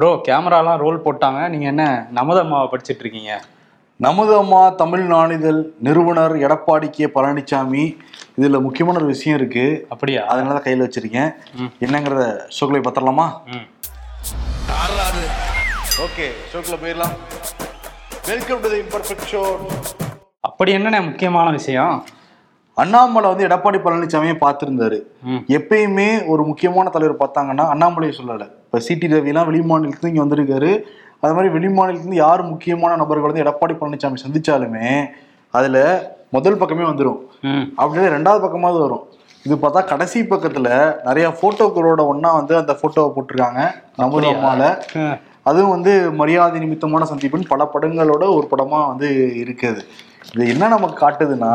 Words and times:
Bro 0.00 0.20
கேமராலாம் 0.28 0.76
role 0.76 1.02
போட்டாங்க. 1.04 1.48
நீங்க 1.48 1.66
என்ன 1.66 2.08
நமதம்மாவை 2.14 2.66
படிச்சிட்டு 2.72 2.98
இருக்கீங்க? 2.98 3.40
நமது 3.96 4.36
அம்மா 4.36 4.68
தமிழ் 4.68 5.00
நாளிதழ் 5.00 5.72
நிறுவனர் 5.78 6.36
எடப்பாடி 6.36 6.90
கே 6.90 7.06
பழனிசாமி 7.06 7.96
இதுல 8.38 8.60
முக்கியமான 8.60 8.98
ஒரு 8.98 9.06
விஷயம் 9.06 9.38
இருக்கு. 9.38 9.86
அப்படியா? 9.88 10.24
அதனால 10.24 10.52
தான் 10.52 10.62
கையில் 10.62 10.88
வச்சிருக்கேன். 10.88 11.30
என்னங்கிறத 11.80 12.40
ஷோக்கில் 12.60 12.86
பத்திரலாமா? 12.86 13.32
ம். 13.46 13.66
ஓகே 16.06 16.30
ஷோக்கில் 16.52 16.80
போயிடலாம். 16.84 17.14
Welcome 18.26 18.60
to 18.60 18.70
the 18.70 18.76
imperfect 18.76 19.28
show 19.32 19.56
அப்படி 20.40 20.76
என்னண்ணே 20.76 21.04
முக்கியமான 21.04 21.50
விஷயம்? 21.50 22.04
அண்ணாமலை 22.74 23.28
வந்து 23.28 23.46
எடப்பாடி 23.48 23.78
பழனிசாமியை 23.82 24.36
பார்த்திருந்தாரு. 24.40 25.02
ம். 25.22 25.44
எப்பயுமே 25.48 26.26
ஒரு 26.26 26.44
முக்கியமான 26.44 26.88
தலைவர் 26.88 27.16
பார்த்தாங்கன்னா 27.16 27.66
அண்ணாமலையை 27.74 28.12
சொல்லலை. 28.22 28.58
இப்போ 28.72 28.78
சிடி 28.78 29.06
ரவிலாம் 29.08 29.48
வெளிமாநிலத்துலேருந்து 29.48 30.08
இங்கே 30.08 30.20
வந்திருக்காரு. 30.20 30.68
அது 31.22 31.34
மாதிரி 31.34 31.52
வெளிமாநிலத்துலேருந்து 31.54 32.14
யார் 32.14 32.42
முக்கியமான 32.42 32.96
நபர்கள் 32.96 33.30
வந்து 33.30 33.42
எடப்பாடி 33.42 33.74
பழனிசாமி 33.74 34.14
சந்திச்சாலுமே 34.24 34.88
அதில் 35.54 35.80
முதல் 36.30 36.58
பக்கமே 36.58 36.84
வந்துடும் 36.84 37.18
ம். 37.42 37.64
அப்படியே 37.76 38.08
ரெண்டாவது 38.08 38.40
பக்கமாவது 38.42 38.78
வரும். 38.78 39.04
இது 39.44 39.54
பார்த்தா 39.56 39.84
கடைசி 39.84 40.22
பக்கத்துல 40.22 40.68
நிறைய 41.04 41.34
போட்டோக்களோட 41.42 42.06
ஒண்ணா 42.06 42.32
வந்து 42.32 42.56
அந்த 42.56 42.78
போட்டோவை 42.82 43.10
போட்டிருக்காங்க. 43.16 43.60
நமது 43.96 44.26
அம்மால. 44.26 44.62
ம். 44.96 45.16
அதுவும் 45.46 45.70
வந்து 45.70 46.12
மரியாதை 46.12 46.60
நிமித்தமான 46.60 47.06
சந்திப்புன்னு 47.10 47.48
பல 47.48 47.64
படங்களோட 47.74 48.24
ஒரு 48.36 48.46
படமா 48.50 48.80
வந்து 48.88 49.08
இருக்குது 49.42 49.82
இது 50.34 50.48
என்ன 50.48 50.68
நமக்கு 50.68 50.96
காட்டுதுன்னா 51.04 51.52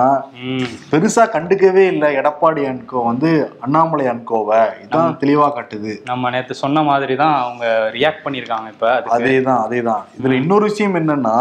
பெருசா 0.91 1.23
கண்டுக்கவே 1.33 1.83
இல்லை 1.93 2.07
எடப்பாடி 2.19 2.61
அன்கோ 2.69 3.03
வந்து 3.03 3.29
அண்ணாமலை 3.61 4.05
அன்கோவை 4.13 4.61
இதான் 4.83 5.19
தெளிவா 5.21 5.47
காட்டுது. 5.57 5.91
நம்ம 6.05 6.29
நேத்து 6.29 6.55
சொன்ன 6.63 6.83
மாதிரி 6.83 7.15
தான் 7.15 7.35
அவங்க 7.35 7.65
ரியாக்ட் 7.97 8.23
பண்ணியிருக்காங்க 8.25 8.67
இப்ப 8.73 8.87
அதுக்கு. 8.95 9.15
அதேதான் 9.17 9.61
அதேதான். 9.67 10.03
இதுல 10.19 10.39
இன்னொரு 10.41 10.65
விஷயம் 10.69 10.97
என்னன்னா 11.01 11.35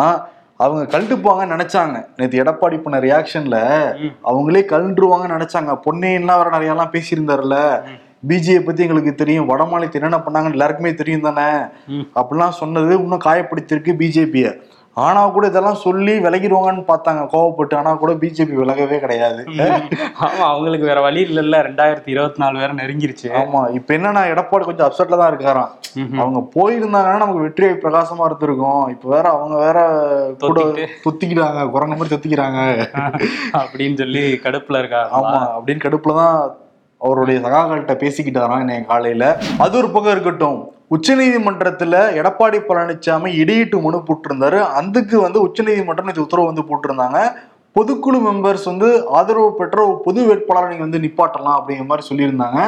அவங்க 0.60 0.82
கழட்டுப்பாங்கன்னு 0.92 1.54
நினைச்சாங்க. 1.56 1.97
நேத்து 2.19 2.42
எடப்பாடி 2.42 2.76
பண்ண 2.82 2.98
ரியாக்ஷன்ல 2.98 3.58
அவங்களே 4.24 4.62
கழண்டுருவாங்கன்னு 4.72 5.38
நினைச்சாங்க. 5.38 5.72
பொன்னையெல்லாம் 5.86 6.41
வேற 6.42 6.50
நிறைய 6.50 6.74
எல்லாம் 6.76 6.94
பேசியிருந்தாருல 6.94 7.58
பிஜேபி 8.30 8.64
பத்தி 8.67 8.84
எங்களுக்கு 8.86 9.14
தெரியும். 9.14 9.48
வட 9.53 9.62
என்னென்ன 9.98 10.20
பண்ணாங்கன்னு 10.27 10.56
எல்லாருக்குமே 10.58 10.92
தெரியும் 11.00 11.27
தானே. 11.28 11.48
அப்படிலாம் 12.20 12.61
சொன்னது 12.62 12.94
இன்னும் 13.03 13.27
காயப்படுத்திருக்கு 13.28 14.00
பிஜேபிய 14.03 14.47
ஆனா 14.97 15.20
கூட 15.34 15.44
இதெல்லாம் 15.50 15.78
சொல்லி 15.84 16.12
விலகிடுவாங்கன்னு 16.25 16.83
பார்த்தாங்க. 16.91 17.22
கோவப்பட்டு. 17.33 17.75
ஆனா 17.78 17.92
கூட 18.03 18.12
பிஜேபி 18.20 18.55
விலகவே 18.61 18.97
கிடையாது. 19.05 19.41
ஆமா 20.27 20.44
அவங்களுக்கு 20.50 20.86
வேற 20.91 21.00
வழி 21.06 21.20
இல்லைல்ல. 21.28 21.56
ரெண்டாயிரத்தி 21.69 22.11
இருபத்தி 22.14 22.41
நாலு 22.42 22.61
வேற 22.62 22.72
நெருங்கிருச்சு. 22.81 23.28
ஆமா 23.41 23.61
இப்ப 23.78 23.97
என்னன்னா 23.97 24.22
எடப்பாடி 24.33 24.64
கொஞ்சம் 24.69 24.86
அப்செட்ல 24.88 25.19
தான் 25.20 25.33
இருக்காராம். 25.33 25.72
அவங்க 26.22 26.41
போயிருந்தாங்கன்னா 26.56 27.22
நமக்கு 27.25 27.44
வெற்றி 27.47 27.66
வாய்ப்பு 27.66 27.84
பிரகாசமா 27.86 28.28
இருந்திருக்கும். 28.28 28.84
இப்ப 28.94 29.09
வேற 29.16 29.27
அவங்க 29.36 29.56
வேற 29.66 29.78
கூட. 30.44 30.62
துத்திக்கிறாங்க. 31.06 31.70
குரங்கு 31.77 31.97
மாதிரி 31.97 32.14
துத்திக்கிறாங்க. 32.14 32.61
அப்படின்னு 33.62 33.98
சொல்லி 34.05 34.25
கடுப்புல 34.47 34.83
இருக்காங்க 34.83 35.11
ஆமா 35.20 35.41
அப்படின்னு 35.56 35.86
கடுப்புல 35.86 36.14
தான் 36.22 36.38
அவருடைய 37.05 37.41
சகாக்கள்கிட்ட 37.41 37.94
பேசிக்கிட்டாராம் 38.02 38.60
இன்னைக்கு 38.60 38.86
காலையில. 38.86 39.24
அது 39.58 39.74
ஒரு 39.78 39.88
பக்கம் 39.91 40.12
இருக்கட்டும். 40.12 40.58
உச்சநீதிமன்றத்துல 40.91 41.97
எடப்பாடி 42.20 42.58
பழனிசாமி 42.69 43.30
இடையீட்டு 43.41 43.78
மனு 43.80 43.98
போட்டிருந்தாரு. 44.08 44.58
அதுக்கு 44.80 45.20
வந்து 45.20 45.41
உச்சநீதிமன்றம் 45.41 46.08
இது 46.08 46.22
உத்தரவு 46.22 46.50
வந்து 46.52 46.64
போட்டிருந்தாங்க. 46.70 47.20
பொதுக்குழு 47.77 48.19
மெம்பர்ஸ் 48.27 48.64
வந்து 48.64 48.88
ஆதரவு 49.08 49.55
பெற்ற 49.55 49.78
ஒரு 49.86 49.97
பொது 50.05 50.20
வேட்பாளரை 50.27 50.66
நீங்க 50.69 50.84
வந்து 50.86 51.02
நிப்பாட்டலாம் 51.06 51.56
அப்படிங்கிற 51.58 51.86
மாதிரி 51.86 52.08
சொல்லியிருந்தாங்க. 52.10 52.60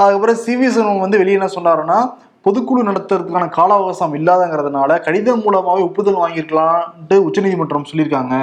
அதுக்கப்புறம் 0.00 0.40
சிவி 0.46 0.68
சண்முகம் 0.76 1.04
வந்து 1.06 1.20
வெளியே 1.22 1.38
என்ன 1.38 1.50
சொன்னாருன்னா 1.58 1.98
பொதுக்குழு 2.44 2.86
நடத்துறதுக்கான 2.88 3.48
கால 3.48 3.74
அவகாசம் 3.74 4.14
இல்லாதங்கிறதுனால 4.14 5.00
கடிதம் 5.02 5.42
மூலமாவே 5.42 5.82
ஒப்புதல் 5.82 6.14
வாங்கியிருக்கலான்ட்டு 6.14 7.16
உச்சநீதிமன்றம் 7.16 7.86
சொல்லியிருக்காங்க. 7.92 8.34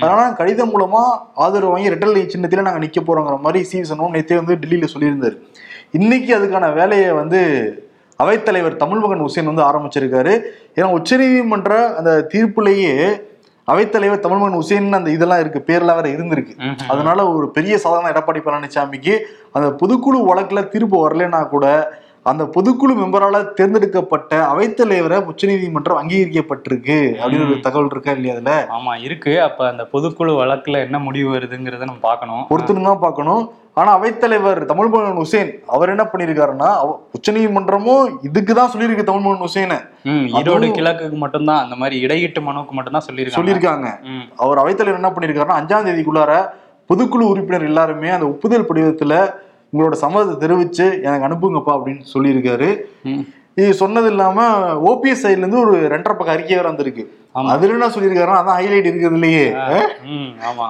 அதனால 0.00 0.32
கடிதம் 0.32 0.72
மூலமா 0.74 1.02
ஆதரவு 1.34 1.72
வாங்கி 1.72 1.90
ரெட்டலை 1.90 2.24
சின்னத்தில 2.34 2.60
நாங்க 2.60 2.86
நிக்க 2.86 3.00
போறோங்கிற 3.00 3.40
மாதிரி 3.40 3.64
சண்முகம் 3.64 4.14
நேத்தே 4.14 4.34
வந்து 4.34 4.56
டெல்லியில 4.56 4.88
சொல்லியிருந்தாரு 4.94 5.36
இன்னைக்கு 5.92 6.38
அதுக்கான 6.38 6.74
வேலையை 6.74 7.12
வந்து 7.12 7.40
அவைத்தலைவர் 8.20 8.76
தமிழ்மகன் 8.76 9.26
உசேன் 9.26 9.46
வந்து 9.46 9.62
ஆரம்பிச்சிருக்காரு 9.62 10.32
ஏன்னா 10.76 10.88
உச்சநீதிமன்ற 10.98 11.94
அந்த 11.94 12.28
தீர்ப்புலேயே 12.34 12.94
அவைத்தலைவர் 13.68 14.24
தமிழ்மகன் 14.24 14.60
உசேன் 14.62 14.92
அந்த 14.92 15.10
இதெல்லாம் 15.10 15.40
இருக்கு 15.40 15.60
பேர்லாம் 15.66 15.98
வேற 15.98 16.08
இருந்திருக்கு. 16.08 16.54
அதனால 16.88 17.32
ஒரு 17.32 17.50
பெரிய 17.50 17.78
சாதனை 17.78 18.10
எடப்பாடி 18.12 18.40
பழனிசாமிக்கு 18.44 19.14
அந்த 19.52 19.68
பொதுக்குழு 19.68 20.20
வழக்குல 20.30 20.68
தீர்ப்பு 20.68 21.08
வரலைன்னா 21.08 21.48
கூட 21.48 21.66
அந்த 22.28 22.44
பொதுக்குழு 22.54 22.92
மெம்பரால 22.96 23.36
தேர்ந்தெடுக்கப்பட்ட 23.58 24.32
அவைத்தலைவரை 24.48 25.18
உச்சநீதிமன்றம் 25.30 26.00
அங்கீகரிக்கப்பட்டிருக்கு 26.00 26.96
அப்படின்னு 27.20 27.46
ஒரு 27.46 27.60
தகவல் 27.66 27.92
இருக்கா 27.92 28.12
இல்லையா 28.16 28.34
அதுல? 28.34 28.52
ஆமா 28.76 28.92
இருக்கு. 29.06 29.32
அப்ப 29.40 29.60
அந்த 29.68 29.84
பொதுக்குழு 29.92 30.32
வழக்குல 30.40 30.82
என்ன 30.86 30.98
முடிவு 30.98 31.28
வருதுங்கிறத 31.34 31.88
நம்ம 31.88 32.04
பார்க்கணும். 32.08 32.42
பொறுத்துன்னு 32.50 32.88
தான் 32.88 33.04
பார்க்கணும். 33.04 33.42
ஆனா 33.74 33.90
அவைத்தலைவர் 33.96 34.60
தமிழ்மகன் 34.70 35.22
உசேன் 35.24 35.50
அவர் 35.68 35.92
என்ன 35.94 36.04
பண்ணிருக்காருன்னா 36.12 36.70
உச்சநீதிமன்றமும் 37.16 38.06
இதுக்கு 38.22 38.52
தான் 38.54 38.70
சொல்லியிருக்கு 38.72 39.08
தமிழ்மகன் 39.10 39.46
உசேனை. 39.48 39.78
ம், 40.10 40.24
ஈரோடு 40.38 40.68
கிழக்குக்கு 40.78 41.18
மட்டும்தான் 41.24 41.62
அந்த 41.64 41.76
மாதிரி 41.76 41.98
இடையீட்டு 42.04 42.42
மனுவுக்கு 42.48 42.74
மட்டும்தான் 42.74 43.06
சொல்லியிருக்காங்க. 43.08 43.40
சொல்லியிருக்காங்க. 43.40 43.88
அவர் 44.38 44.62
அவைத்தலைவர் 44.64 45.00
என்ன 45.02 45.12
பண்ணிருக்காருன்னா 45.12 45.60
அஞ்சாம் 45.60 45.86
தேதிக்குள்ளார 45.88 46.32
பொதுக்குழு 46.90 47.24
உறுப்பினர் 47.32 47.68
எல்லாருமே 47.70 48.10
அந்த 48.10 48.26
ஒப்புதல் 48.28 48.68
படிவத்துல 48.68 49.14
உங்களோட 49.72 49.94
சம்மதத்தை 50.02 50.36
தெரிவிச்சு 50.44 50.86
எனக்கு 51.06 51.26
அனுப்புங்கப்பா 51.28 51.72
அப்படின்னு 51.76 52.04
சொல்லியிருக்காரு. 52.14 52.68
இது 53.60 53.70
சொன்னது 53.80 54.08
இல்லாம 54.12 54.40
ஓபிஎஸ் 54.90 55.22
சைட்ல 55.22 55.44
இருந்து 55.44 55.62
ஒரு 55.64 55.76
ரெண்டரை 55.92 56.14
பக்கம் 56.18 56.34
அறிக்கை 56.34 56.56
வேற 56.56 56.68
வந்திருக்கு. 56.68 57.04
அதுல 57.54 57.74
என்ன 57.76 57.88
சொல்லியிருக்காருன்னா 57.94 58.40
அதான் 58.40 58.58
ஹைலைட் 58.60 58.88
இருக்கிறது 58.90 59.18
இல்லையே. 59.20 59.46
ஆமா. 60.50 60.68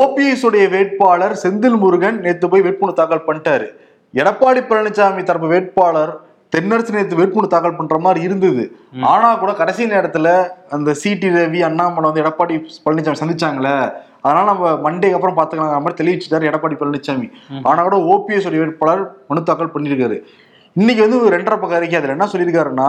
ஓபிஎஸ் 0.00 0.44
உடைய 0.48 0.66
வேட்பாளர் 0.74 1.34
செந்தில் 1.42 1.80
முருகன் 1.84 2.18
நேத்து 2.26 2.48
போய் 2.52 2.64
வேட்புமனு 2.66 2.98
தாக்கல் 3.00 3.26
பண்ணிட்டாரு. 3.26 3.66
எடப்பாடி 4.14 4.60
பழனிசாமி 4.70 5.22
தரப்பு 5.28 5.48
வேட்பாளர் 5.54 6.12
தென்னரசு 6.54 6.94
நேத்து 6.94 7.18
வேட்புமனு 7.20 7.52
தாக்கல் 7.54 7.78
பண்ற 7.78 7.96
மாதிரி 7.98 8.20
இருந்தது. 8.26 8.64
ஆனா 9.12 9.28
கூட 9.42 9.52
கடைசி 9.60 9.84
நேரத்துல 9.92 10.28
அந்த 10.76 10.90
சிடி 11.02 11.30
ரவி 11.36 11.60
அண்ணாமலை 11.68 12.06
வந்து 12.10 12.22
எடப்பாடி 12.24 12.56
பழனிசாமி 12.84 13.20
சந்திச்சாங்களே. 13.22 13.76
அதனால 14.24 14.44
நம்ம 14.50 14.70
மண்டேக்கு 14.84 15.16
அப்புறம் 15.18 15.38
பாத்துக்கலாம் 15.38 15.84
மாதிரி 15.86 15.98
தெளிவிச்சுட்டாரு 16.00 16.48
எடப்பாடி 16.50 16.76
பழனிசாமி. 16.82 17.26
ஆனா 17.70 17.80
கூட 17.82 17.98
ஓபிஎஸ் 18.12 18.46
உடைய 18.50 18.62
வேட்பாளர் 18.64 19.04
மனு 19.28 19.42
தாக்கல் 19.50 19.74
பண்ணியிருக்காரு. 19.74 20.18
இன்னைக்கு 20.76 21.02
வந்து 21.02 21.18
ஒரு 21.24 21.32
ரெண்டரை 21.36 21.56
பக்கம் 21.58 21.78
அறிக்கை 21.78 21.98
அதுல 21.98 22.16
என்ன 22.16 22.26
சொல்லியிருக்காருன்னா 22.32 22.88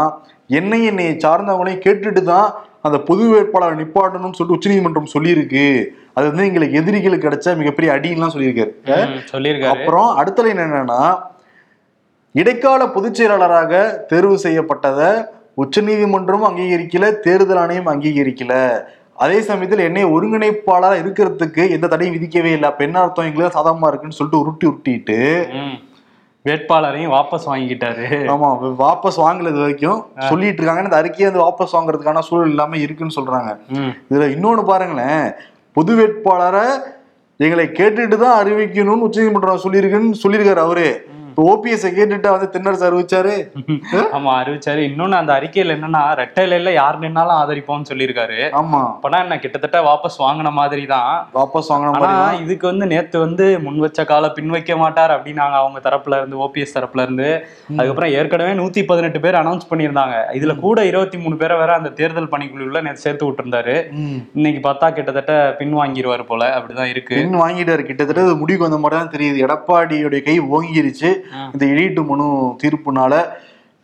என்னை 0.59 0.79
என்னை 0.89 1.05
சார்ந்தவங்களையும் 1.25 1.83
கேட்டுட்டு 1.85 2.21
தான் 2.31 2.47
அந்த 2.87 2.97
பொது 3.09 3.23
வேட்பாளரை 3.33 3.75
நிப்பாட்டணும்னு 3.81 4.37
சொல்லிட்டு 4.37 4.57
உச்சநீதிமன்றம் 4.57 5.13
சொல்லியிருக்கு. 5.13 5.63
அது 6.17 6.25
வந்து 6.29 6.45
எங்களுக்கு 6.49 6.79
எதிரிகளுக்கு 6.81 7.27
கிடைச்ச 7.27 7.57
மிகப்பெரிய 7.61 7.89
அடின்லாம் 7.95 8.35
சொல்லியிருக்காரு. 8.35 8.73
சொல்லியிருக்காரு. 9.33 9.73
அப்புறம் 9.75 10.09
அடுத்த 10.21 10.43
லைன் 10.43 10.65
என்னன்னா 10.65 10.99
இடைக்கால 12.39 12.81
பொதுச் 12.95 13.17
செயலாளராக 13.17 13.73
தேர்வு 14.07 14.37
செய்யப்பட்டதை 14.43 15.09
உச்சநீதிமன்றமும் 15.63 16.47
அங்கீகரிக்கல 16.47 17.05
தேர்தல் 17.25 17.59
ஆணையம் 17.61 17.89
அங்கீகரிக்கல. 17.91 18.53
அதே 19.23 19.37
சமயத்தில் 19.41 19.83
என்னை 19.87 20.03
ஒருங்கிணைப்பாளராக 20.05 21.01
இருக்கிறதுக்கு 21.03 21.63
எந்த 21.75 21.87
தடையும் 21.87 22.15
விதிக்கவே 22.15 22.51
இல்லை. 22.55 22.67
அப்ப 22.69 22.83
என்ன 22.83 22.97
அர்த்தம்? 22.99 23.29
எங்களுக்கு 23.29 23.57
சாதகமா 23.57 23.89
இருக்குன்னு 23.91 24.17
சொல்லிட்டு 24.17 24.41
உருட்டி 24.43 24.67
உருட்டிட்டு. 24.71 25.19
வேட்பாளரையும் 26.45 27.13
வாபஸ் 27.15 27.47
வாங்கிக்கிட்டாரு. 27.51 28.07
ஆமா 28.33 28.49
வாபஸ் 28.83 29.21
வாங்கல 29.25 29.51
இது 29.53 29.63
வரைக்கும். 29.65 29.99
சொல்லிட்டு 30.29 30.59
இருக்காங்க. 30.61 30.85
இந்த 30.87 30.97
அறிக்கையை 31.01 31.27
வந்து 31.29 31.45
வாபஸ் 31.45 31.75
வாங்குறதுக்கான 31.77 32.27
சூழல் 32.29 32.53
இல்லாம 32.53 32.77
இருக்குன்னு 32.77 33.17
சொல்றாங்க. 33.19 33.51
இதுல 34.11 34.27
இன்னொன்னு 34.35 34.63
பாருங்களேன். 34.73 35.25
பொது 35.77 35.93
வேட்பாளரை 35.95 36.67
எங்களை 37.45 37.65
கேட்டுட்டு 37.79 38.17
தான் 38.17 38.39
அறிவிக்கணும்னு 38.41 39.07
உச்சநீதிமன்றம் 39.07 39.65
சொல்லியிருக்குன்னு 39.65 40.23
சொல்லியிருக்காரு 40.25 40.61
அவரு. 40.67 40.89
ஓபிஎஸ் 41.37 41.85
கேட்டுட்டு 41.97 42.29
வந்து 42.29 42.49
தென்னரசு 42.53 42.85
அறிவிச்சாரு? 42.89 43.33
ஆமா 44.15 44.31
அறிவிச்சாரு. 44.41 44.77
இன்னொன்னு 44.77 45.11
அந்த 45.11 45.33
அறிக்கையில 45.33 45.75
என்னன்னா 45.75 46.01
ரெட்டையில 46.21 46.73
யார் 46.73 46.99
நின்னாலும் 46.99 47.37
ஆதரிப்போம்னு 47.41 47.89
சொல்லியிருக்காரு. 47.89 48.49
ஆமா. 48.51 48.95
அப்பனா 48.95 49.19
என்ன 49.19 49.39
கிட்டத்தட்ட 49.39 49.81
வாபஸ் 49.81 50.19
வாங்கின 50.19 50.51
மாதிரி 50.51 50.85
தான் 50.85 51.27
வாபஸ் 51.33 51.69
வாங்கின 51.69 51.91
மாதிரி. 51.91 52.43
இதுக்கு 52.43 52.67
வந்து 52.67 52.87
நேத்து 52.87 53.19
வந்து 53.19 53.59
முன் 53.59 53.79
வச்ச 53.79 54.05
கால 54.05 54.29
பின் 54.29 54.49
வைக்க 54.49 54.77
மாட்டார் 54.77 55.11
அப்படின்னாங்க 55.11 55.51
அவங்க 55.51 55.89
தரப்புல 55.89 56.17
இருந்து 56.17 56.37
ஓபிஎஸ் 56.37 56.75
தரப்புல 56.75 57.01
இருந்து. 57.01 57.47
அதுக்கப்புறம் 57.69 58.11
ஏற்கனவே 58.11 58.51
நூத்தி 58.51 58.85
பதினெட்டு 58.85 59.19
பேர் 59.19 59.35
அனௌன்ஸ் 59.35 59.69
பண்ணியிருந்தாங்க. 59.69 60.25
இதுல 60.33 60.59
கூட 60.59 60.85
இருபத்தி 60.85 61.17
மூணு 61.17 61.37
பேரை 61.37 61.57
வேற 61.57 61.73
அந்த 61.73 61.89
தேர்தல் 61.89 62.29
பணிக்குழுல 62.31 62.81
நேத்து 62.81 63.01
சேர்த்து 63.01 63.31
விட்டுருந்தாரு. 63.31 63.91
இன்னைக்கு 64.33 64.69
பார்த்தா 64.69 64.93
கிட்டத்தட்ட 64.93 65.55
பின் 65.59 65.75
வாங்கிடுவாரு 65.75 66.23
போல 66.23 66.59
அப்படிதான் 66.59 66.85
இருக்கு. 66.85 67.15
பெண் 67.15 67.35
வாங்கிட்டாரு. 67.35 67.81
கிட்டத்தட்ட 67.81 68.21
முடிவுக்கு 68.21 68.69
வந்த 68.69 68.77
மாதிரி 68.77 69.01
தான் 69.01 69.13
தெரியுது. 69.15 69.45
எடப்பாடியுடைய 69.47 70.23
கை 70.23 70.41
ஓங்கிருச்சு. 70.41 71.23
இந்த 71.53 71.65
இடிட்டு 71.65 72.03
மனு 72.05 72.27
தீர்ப்புனால 72.63 73.13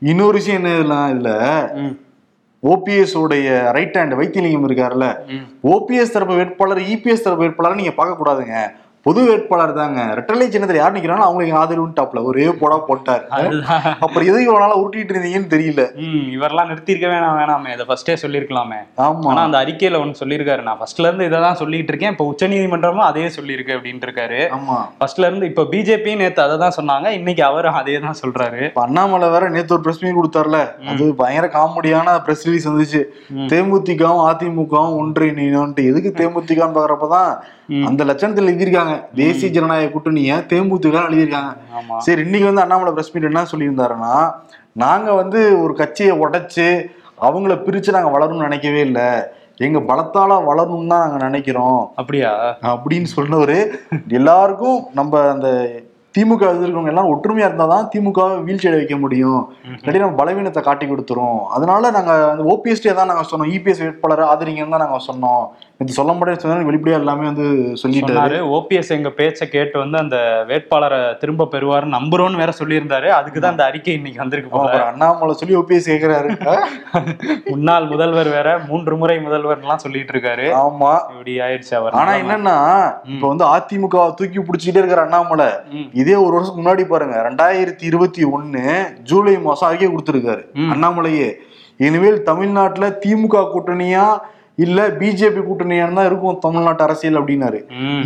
இன்னொரு 0.01 0.37
விஷயம் 0.37 0.59
என்ன 0.59 0.73
இதெல்லாம் 0.75 1.11
இதுல 1.13 1.31
ஓபிஎஸ் 2.63 3.13
உடைய 3.17 3.47
ரைட் 3.71 3.97
ஹேண்ட் 3.97 4.17
வைத்தியலிங்கம் 4.19 4.67
இருக்காருல்ல. 4.67 5.05
ஓபிஎஸ் 5.73 6.13
தரப்பு 6.13 6.35
வேட்பாளர் 6.35 6.81
இபிஎஸ் 6.93 7.23
தரப்பு 7.23 7.43
வேட்பாளர் 7.43 7.75
நீங்க 7.75 7.93
பார்க்க 7.95 8.19
கூடாதுங்க 8.21 8.55
பொது 9.05 9.21
வேட்பாளர் 9.27 9.71
தாங்க. 9.79 9.99
ரெட்டலை 10.17 10.45
சின்னத்தில் 10.53 10.79
யார் 10.79 10.93
நிக்கிறாங்களோ 10.95 11.27
அவங்களுக்கு 11.27 11.55
ஆதரவுட்டாப்ல 11.59 12.19
ஒரே 12.29 12.43
போடா 12.59 12.75
போட்டார். 12.89 13.23
அப்புறம் 14.03 14.27
எதுக்கு 14.29 14.45
இவ்வளவு 14.47 14.63
நாளா 14.63 14.75
உருட்டிட்டு 14.81 15.13
இருந்தீங்கன்னு 15.13 15.49
தெரியல. 15.53 15.83
ம் 16.05 16.27
இவரெல்லாம் 16.35 16.69
நிறுத்திருக்க 16.71 17.07
வேணாம் 17.13 17.37
வேணாமே. 17.39 17.69
இதை 17.75 17.85
ஃபர்ஸ்டே 17.89 18.15
சொல்லியிருக்கலாமே. 18.23 18.79
ஆமா. 19.05 19.29
ஆனா 19.31 19.41
அந்த 19.47 19.57
அறிக்கையில 19.63 20.01
ஒன்னு 20.03 20.19
சொல்லியிருக்காரு. 20.21 20.63
நான் 20.67 20.79
ஃபர்ஸ்ட்ல 20.81 21.07
இருந்து 21.09 21.27
இதை 21.29 21.39
தான் 21.45 21.59
சொல்லிட்டு 21.61 21.91
இருக்கேன். 21.93 22.13
இப்போ 22.15 22.27
உச்சநீதிமன்றமும் 22.33 23.07
அதே 23.09 23.25
சொல்லியிருக்கு 23.37 23.75
அப்படின்ட்டு 23.77 24.07
இருக்காரு. 24.09 24.41
ஆமா. 24.57 24.77
ஃபர்ஸ்ட்ல 24.99 25.29
இருந்து 25.29 25.49
இப்போ 25.51 25.65
பிஜேபி 25.73 26.13
நேத்து 26.21 26.43
அதை 26.45 26.57
தான் 26.65 26.77
சொன்னாங்க. 26.79 27.07
இன்னைக்கு 27.19 27.43
அவரும் 27.49 27.79
அதே 27.81 27.97
தான் 28.05 28.19
சொல்றாரு. 28.21 28.61
அண்ணாமலை 28.85 29.29
வேற 29.29 29.49
நேத்து 29.55 29.75
ஒரு 29.77 29.85
பிரஸ் 29.87 30.03
மீட் 30.03 30.19
கொடுத்தாருல. 30.19 30.61
அது 30.93 31.07
பயங்கர 31.23 31.49
காமெடியான 31.57 32.15
பிரஸ் 32.27 32.45
ரிலீஸ் 32.49 32.69
வந்துச்சு. 32.71 33.03
தேமுதிகவும் 33.53 34.23
அதிமுகவும் 34.29 34.95
ஒன்றிணைட்டு 35.01 35.89
எதுக்கு 35.91 36.13
தேமுதிகான்னு 36.21 36.77
பாக்குறப்பதான். 36.79 37.33
அந்த 37.87 38.05
லட்சணத்துல 38.05 38.51
எழுதியிருக்காங்க. 38.51 38.95
தேசிய 39.15 39.51
ஜனநாயக 39.51 39.91
கூட்டணிய 39.91 40.37
தேமுதிக 40.51 40.95
எழுதியிருக்காங்க. 41.09 41.51
சரி 41.97 42.21
இன்னைக்கு 42.21 42.47
வந்து 42.47 42.61
அண்ணாமலை 42.61 42.93
பிரஸ் 42.93 43.13
மீட் 43.13 43.29
என்ன 43.29 43.45
சொல்லியிருந்தாருன்னா 43.51 44.31
நாங்க 44.73 45.13
வந்து 45.13 45.63
ஒரு 45.63 45.73
கட்சியை 45.73 46.19
உடைச்சு 46.19 46.67
அவங்கள 47.27 47.55
பிரிச்சு 47.65 47.95
நாங்க 47.95 48.11
வளரணும்னு 48.17 48.47
நினைக்கவே 48.47 48.79
இல்லை. 48.79 49.07
எங்க 49.57 49.79
பலத்தால 49.79 50.37
வளரணும்னு 50.49 50.87
தான் 50.87 51.03
நாங்க 51.05 51.17
நினைக்கிறோம். 51.27 51.91
அப்படியா? 51.95 52.57
அப்படின்னு 52.73 53.07
சொன்னவரு 53.15 53.57
எல்லாருக்கும் 54.07 54.87
நம்ம 54.93 55.29
அந்த 55.29 55.49
திமுக 56.17 56.43
எதிர்க்கவங்க 56.53 56.91
எல்லாம் 56.91 57.09
ஒற்றுமையா 57.11 57.49
இருந்தாதான் 57.49 57.85
திமுக 57.91 58.43
வீழ்ச்சி 58.43 58.67
அடைய 58.67 58.79
வைக்க 58.81 58.97
முடியும். 58.97 59.53
இல்லாட்டி 59.65 59.97
நம்ம 59.97 60.15
பலவீனத்தை 60.15 60.63
காட்டி 60.63 60.85
கொடுத்துரும். 60.85 61.39
அதனால 61.47 61.91
நாங்க 61.91 62.29
அந்த 62.31 62.43
ஓபிஎஸ்டியா 62.53 62.93
தான் 62.93 63.11
நாங்க 63.11 63.23
சொன்னோம். 63.31 63.51
இபிஎஸ் 63.55 63.83
வேட்பாளரை 63.83 64.25
ஆதரிங்கன்னு 64.31 64.75
தான் 64.75 64.83
நாங்க 64.85 64.99
சொன்னோம். 65.09 65.45
இது 65.81 65.93
சொல்ல 65.97 66.11
முடியாது 66.13 66.69
வெளிப்படையா 66.69 66.99
எல்லாமே 67.01 67.25
வந்து 67.25 67.45
சொல்லிட்டாரு. 67.81 68.37
ஓபிஎஸ் 68.57 68.91
எங்க 68.95 69.09
பேச்சை 69.09 69.45
கேட்டு 69.49 69.79
வந்து 69.79 69.97
அந்த 69.97 70.17
வேட்பாளரை 70.47 70.99
திரும்ப 71.17 71.47
பெறுவாரு 71.51 71.87
நம்புறோம்னு 71.95 72.41
வேற 72.41 72.51
சொல்லியிருந்தாரு. 72.59 73.07
அதுக்கு 73.07 73.39
தான் 73.39 73.51
அந்த 73.51 73.65
அறிக்கை 73.65 73.93
இன்னைக்கு 73.93 74.19
வந்திருக்கு 74.19 74.59
அப்புறம் 74.59 74.87
அண்ணாமலை 74.87 75.33
சொல்லி 75.33 75.55
ஓபிஎஸ் 75.55 75.89
கேக்குறாரு. 75.91 76.29
முன்னாள் 77.49 77.87
முதல்வர் 77.87 78.29
வேற 78.29 78.59
மூன்று 78.67 78.97
முறை 78.97 79.17
முதல்வர்லாம் 79.17 79.83
சொல்லிட்டு 79.85 80.13
இருக்காரு. 80.13 80.47
ஆமா. 80.63 80.91
இப்படி 81.11 81.33
ஆயிடுச்சு 81.39 81.75
அவர். 81.75 81.97
ஆனா 82.01 82.11
என்னன்னா 82.21 82.55
இப்ப 83.13 83.27
வந்து 83.27 83.45
அதிமுக 83.45 83.97
தூக்கி 84.19 84.39
பிடிச்சிட்டே 84.39 84.81
இருக்கிற 84.81 85.01
அண்ணாமலை. 85.01 85.49
இதே 85.93 86.15
ஒரு 86.15 86.33
வருஷத்துக்கு 86.35 86.65
முன்னாடி 86.65 86.85
பாருங்க 86.89 87.15
ரெண்டாயிரத்தி 87.29 87.87
இருபத்தி 87.91 88.25
ஒண்ணு 88.25 88.65
ஜூலை 89.03 89.39
மாசம் 89.39 89.69
அறிக்கை 89.69 89.89
கொடுத்திருக்காரு. 89.89 90.43
அண்ணாமலையே. 90.75 91.31
இனிமேல் 91.77 92.23
தமிழ்நாட்டுல 92.23 92.87
திமுக 93.05 93.43
கூட்டணியா 93.53 94.05
இல்ல 94.65 94.79
பிஜேபி 94.99 95.41
கூட்டணியான்னு 95.47 95.97
தான் 95.99 96.07
இருக்கும் 96.09 96.39
தமிழ்நாட்டு 96.45 96.83
அரசியல் 96.85 97.19
அப்படின்னாரு. 97.19 97.59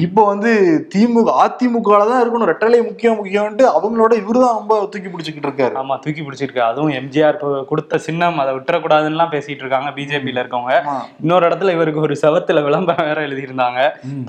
இப்போ 0.05 0.21
வந்து 0.31 0.51
திமுக 0.93 1.29
அதிமுக 1.43 1.99
தான் 2.11 2.21
இருக்கணும் 2.23 2.49
ரெட்டலை 2.51 2.79
முக்கியம் 2.89 3.17
முக்கியம்ட்டு 3.19 3.65
அவங்களோட 3.77 4.13
இவருதான் 4.21 4.57
ரொம்ப 4.59 4.75
தூக்கி 4.93 5.09
பிடிச்சிக்கிட்டு 5.13 5.49
இருக்காரு. 5.49 5.75
ஆமா 5.81 5.95
தூக்கி 6.03 6.21
பிடிச்சிருக்கு. 6.25 6.61
அதுவும் 6.69 6.93
எம்ஜிஆர் 6.99 7.39
கொடுத்த 7.71 7.99
சின்னம் 8.07 8.39
அதை 8.43 8.53
விட்டுறக்கூடாதுன்னுலாம் 8.57 9.33
பேசிட்டு 9.35 9.63
இருக்காங்க 9.65 9.91
பிஜேபியில 9.97 10.43
இருக்கவங்க. 10.43 10.75
இன்னொரு 11.23 11.43
இடத்துல 11.49 11.73
இவருக்கு 11.77 12.05
ஒரு 12.07 12.17
செவத்துல 12.23 12.63
விளம்பரம் 12.67 13.09
வேற 13.09 13.21
எழுதியிருந்தாங்க. 13.27 13.81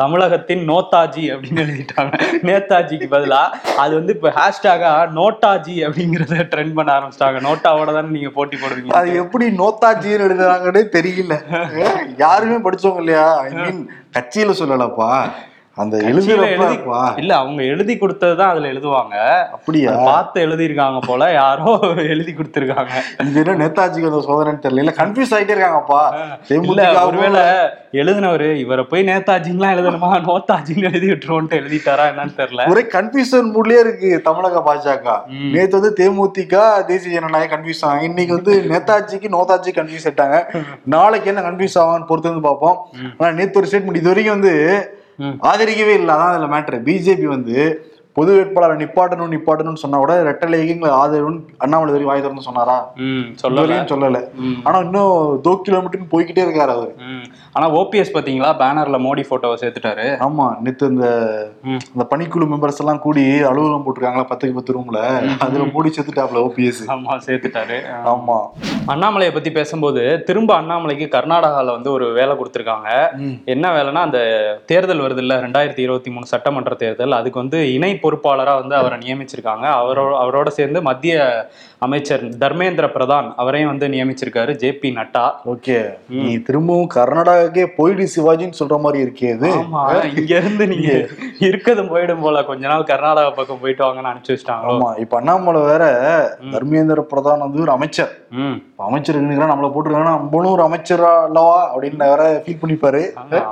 தமிழகத்தின் 0.02 0.64
நோத்தாஜி 0.72 1.24
அப்படின்னு 1.34 1.64
எழுதிட்டாங்க. 1.66 2.14
நேதாஜிக்கு 2.48 3.08
பதிலா 3.16 3.42
அது 3.84 3.92
வந்து 3.98 4.14
இப்ப 4.16 4.32
ஹேஷ்டாகா 4.38 4.92
நோட்டாஜி 5.20 5.76
அப்படிங்கறத 5.88 6.48
ட்ரெண்ட் 6.54 6.76
பண்ண 6.78 6.90
ஆரம்பிச்சிட்டாங்க. 6.96 7.40
நோட்டாவோட 7.48 7.90
தானே 7.98 8.14
நீங்க 8.16 8.32
போட்டி 8.38 8.56
போடுவீங்க. 8.62 8.92
அது 9.00 9.08
எப்படி 9.22 9.48
நோத்தாஜின்னு 9.62 10.26
எழுதுறாங்கன்னே 10.28 10.84
தெரியல. 10.98 11.34
யாருமே 12.18 12.56
படிச்சவங்க 12.56 12.98
இல்லையா? 12.98 13.26
ஐ 13.40 13.50
மீன் 13.54 13.80
கட்சியில 14.12 14.52
சொல்லலப்பா. 14.60 15.10
அந்த 15.82 15.96
எழுதுறப்பா 16.08 17.00
இல்ல 17.22 17.32
அவங்க 17.36 17.62
எழுதி 17.62 17.94
கொடுத்ததுதான் 17.94 18.52
அதுல 18.52 18.68
எழுதுவாங்க. 18.72 19.16
அப்படியா? 19.56 19.90
பார்த்து 20.04 20.44
எழுதியிருக்காங்க 20.46 21.00
போல 21.06 21.32
யாரோ 21.32 21.72
எழுதி 22.12 22.32
கொடுத்திருக்காங்க. 22.32 22.94
இது 23.24 23.40
என்ன 23.42 23.56
நேதாஜிக்கு 23.62 24.10
அந்த 24.10 24.20
சோதனைன்னு 24.28 24.62
தெரியல. 24.66 24.82
இல்ல 24.84 24.94
கன்ஃபியூஸ் 25.00 25.34
ஆயிட்டே 25.36 25.54
இருக்காங்கப்பா. 25.56 26.00
இல்ல 26.50 27.04
ஒருவேளை 27.08 27.42
எழுதினவரு 28.00 28.48
இவரை 28.62 28.84
போய் 28.84 29.06
நேதாஜின்லாம் 29.10 29.74
எழுதணுமா? 29.76 30.10
நோத்தாஜின்னு 30.30 30.88
எழுதி 30.90 31.10
விட்டுருவோன்ட்டு 31.12 31.60
எழுதிட்டாரா 31.62 32.06
என்னன்னு 32.12 32.36
தெரியல. 32.40 32.68
ஒரே 32.70 32.84
கன்ஃபியூஷன் 32.96 33.52
மூட்லயே 33.56 33.82
இருக்கு 33.86 34.10
தமிழக 34.22 34.64
பாஜக. 34.68 35.18
நேத்து 35.54 35.80
வந்து 35.80 35.94
தேமுதிக 36.02 36.84
தேசிய 36.90 37.20
ஜனநாயக 37.20 37.56
கன்ஃபியூஸ் 37.56 37.86
ஆகும் 37.86 38.08
இன்னைக்கு 38.10 38.34
வந்து 38.34 38.54
நேதாஜிக்கு 38.74 39.30
நோதாஜி 39.38 39.72
கன்ஃபியூஸ் 39.80 40.08
ஆயிட்டாங்க. 40.10 40.38
நாளைக்கு 40.96 41.28
என்ன 41.34 41.48
கன்ஃபியூஸ் 41.50 41.80
ஆகும்னு 41.82 42.10
பொறுத்து 42.12 42.32
வந்து 42.32 42.48
பார்ப்போம். 42.50 42.78
ஆனா 43.18 43.32
நேத்து 43.40 43.60
ஒரு 43.60 43.68
ஸ்டேட்மெண்ட் 43.72 44.02
இது 44.02 44.12
வரைக்கும் 44.12 44.38
வந்து. 44.38 44.54
ஆதரிக்கவே 45.42 45.94
இல்லை 45.94 46.14
அதான் 46.14 46.32
அதுல 46.32 46.48
மேட்ரு 46.54 46.78
பிஜேபி 46.84 47.26
வந்து 47.26 47.58
பொது 48.16 48.30
வேட்பாளரை 48.36 48.74
நிப்பாட்டணும் 48.82 49.32
நிப்பாட்டணும்னு 49.34 49.82
சொன்னா 49.82 49.98
கூட 49.98 50.12
ரெட்டலைக்கு 50.28 50.74
எங்களை 50.74 50.92
ஆதரவுன்னு 51.00 51.40
அண்ணாமலை 51.64 51.90
வரைக்கும் 51.92 52.12
வாய் 52.12 52.22
திறந்து 52.24 52.46
சொன்னாரா? 52.46 52.76
சொல்லல. 53.42 53.76
சொல்லல. 53.92 54.20
ஆனா 54.66 54.78
இன்னும் 54.78 55.12
தோ 55.46 55.52
கிலோமீட்டர்னு 55.66 56.12
போய்கிட்டே 56.14 56.44
இருக்காரு 56.46 56.72
அவரு. 56.76 56.92
ஆனா 57.52 57.66
ஓபிஎஸ் 57.70 58.14
பாத்தீங்களா? 58.14 58.50
பேனர்ல 58.62 58.98
மோடி 59.06 59.22
போட்டோவை 59.30 59.56
சேர்த்துட்டாரு. 59.62 60.06
ஆமா 60.26 60.46
நேத்து 60.64 60.86
இந்த. 60.86 61.08
அந்த 61.94 62.06
பணிக்குழு 62.12 62.48
மெம்பர்ஸ் 62.52 62.80
எல்லாம் 62.84 62.98
கூடி 62.98 63.24
அலுவலகம் 63.50 63.84
போட்டிருக்காங்களா? 63.86 64.26
பத்துக்கு 64.32 64.58
பத்து 64.58 64.76
ரூம்ல 64.78 65.02
அதுல 65.46 65.66
மூடி 65.74 65.92
செத்துட்டாப்ல 65.98 66.42
ஓபிஎஸ் 66.46 66.82
ஆமா 66.96 67.18
சேர்த்துட்டாரு. 67.26 67.78
ஆமா. 68.12 68.38
அண்ணாமலையை 68.94 69.32
பத்தி 69.32 69.50
பேசும்போது 69.50 70.02
திரும்ப 70.30 70.50
அண்ணாமலைக்கு 70.60 71.08
கர்நாடகால 71.16 71.70
வந்து 71.76 71.92
ஒரு 71.92 72.08
வேலை 72.12 72.36
கொடுத்திருக்காங்க. 72.36 72.88
என்ன 73.44 73.66
வேலைன்னா 73.76 74.02
அந்த 74.08 74.18
தேர்தல் 74.66 75.04
வருது 75.06 75.22
இல்ல 75.26 75.40
ரெண்டாயிரத்தி 75.46 75.82
இருபத்தி 75.86 76.10
மூணு 76.10 76.26
சட்டமன்ற 76.26 76.74
தேர்தல். 76.74 77.18
அதுக்கு 77.20 77.38
வந்து 77.38 77.60
இணை 77.74 77.92
பொறுப்பாளராக 78.06 78.60
வந்து 78.60 78.74
அவரை 78.74 78.98
நியமிச்சிருக்காங்க. 78.98 79.66
அவரோட 79.78 80.12
அவரோட 80.24 80.48
சேர்ந்து 80.48 80.82
மத்திய 80.82 81.48
அமைச்சர் 81.78 82.24
தர்மேந்திர 82.24 82.86
பிரதான் 82.94 83.34
அவரையும் 83.36 83.68
வந்து 83.68 83.86
நியமிச்சிருக்காரு 83.88 84.56
ஜே 84.56 84.72
பி 84.72 84.94
நட்டா. 84.94 85.24
ஓகே. 85.46 85.90
நீ 86.08 86.38
திரும்பவும் 86.38 86.88
கர்நாடகாக்கே 86.94 87.66
போயிடு 87.76 88.08
சிவாஜின்னு 88.16 88.58
சொல்ற 88.58 88.80
மாதிரி 88.80 89.04
இருக்கே 89.04 89.30
இது. 89.34 89.50
இங்க 90.20 90.34
இருந்து 90.36 90.66
நீங்க 90.66 91.08
இருக்கதும் 91.40 91.90
போயிடும் 91.90 92.20
போல. 92.20 92.44
கொஞ்ச 92.44 92.68
நாள் 92.68 92.82
கர்நாடகா 92.82 93.30
பக்கம் 93.30 93.60
போயிட்டு 93.60 93.84
வாங்கன்னு 93.84 94.10
அனுப்பிச்சு 94.12 94.34
வச்சிட்டாங்களோ? 94.34 94.72
ஆமா 94.72 94.98
இப்ப 94.98 95.16
அண்ணாமலை 95.16 95.62
வேற 95.62 95.84
தர்மேந்திர 96.54 97.04
பிரதான் 97.12 97.38
வந்து 97.38 97.60
ஒரு 97.60 97.70
அமைச்சர். 97.70 98.12
ம். 98.30 98.56
இப்ப 98.70 98.84
அமைச்சர் 98.84 99.16
இருக்கிறா 99.16 99.50
நம்மள 99.52 99.70
போட்டுருக்காங்கன்னா 99.74 100.16
நம்மளும் 100.16 100.52
ஒரு 100.52 100.62
அமைச்சரா 100.62 101.22
அல்லவா 101.26 101.74
அப்படின்னு 101.74 101.96
வேற 101.96 102.42
ஃபீல் 102.46 102.60
பண்ணிப்பாரு. 102.62 103.02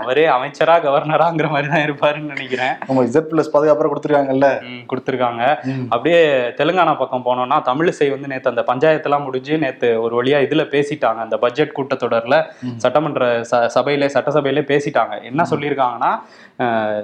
அவரே 0.02 0.26
அமைச்சரா 0.26 0.76
கவர்னராங்கிற 0.86 1.50
மாதிரி 1.50 1.68
தான் 1.68 1.84
இருப்பாருன்னு 1.86 2.32
நினைக்கிறேன். 2.34 2.74
நம்ம 2.86 3.04
இசட் 3.04 3.30
பிளஸ் 3.30 3.52
பாதுகாப்பா 3.54 3.92
கொடுத்துருக்காங்கல்ல. 3.92 4.48
கொடுத்திருக்காங்க. 4.92 5.42
அப்படியே 5.88 6.20
தெலுங்கானா 6.60 6.98
பக்கம் 6.98 7.24
போனோம்னா 7.24 7.60
தமிழிசை 7.70 8.12
வந்து 8.14 8.28
நேத்து 8.28 8.52
அந்த 8.52 8.62
பஞ்சாயத்தெல்லாம் 8.68 9.24
முடிஞ்சு 9.24 9.58
நேத்து 9.58 10.02
ஒரு 10.02 10.22
வழியா 10.22 10.38
இதுல 10.46 10.64
பேசிட்டாங்க. 10.74 11.18
அந்த 11.18 11.36
பட்ஜெட் 11.36 11.76
கூட்டத்தொடர்ல 11.76 12.36
சட்டமன்ற 12.76 13.40
ச- 13.50 13.66
சபையிலே 13.66 14.06
சட்டசபையிலே 14.06 14.64
பேசிட்டாங்க. 14.72 15.22
என்ன 15.22 15.44
சொல்லியிருக்காங்கன்னா 15.50 16.12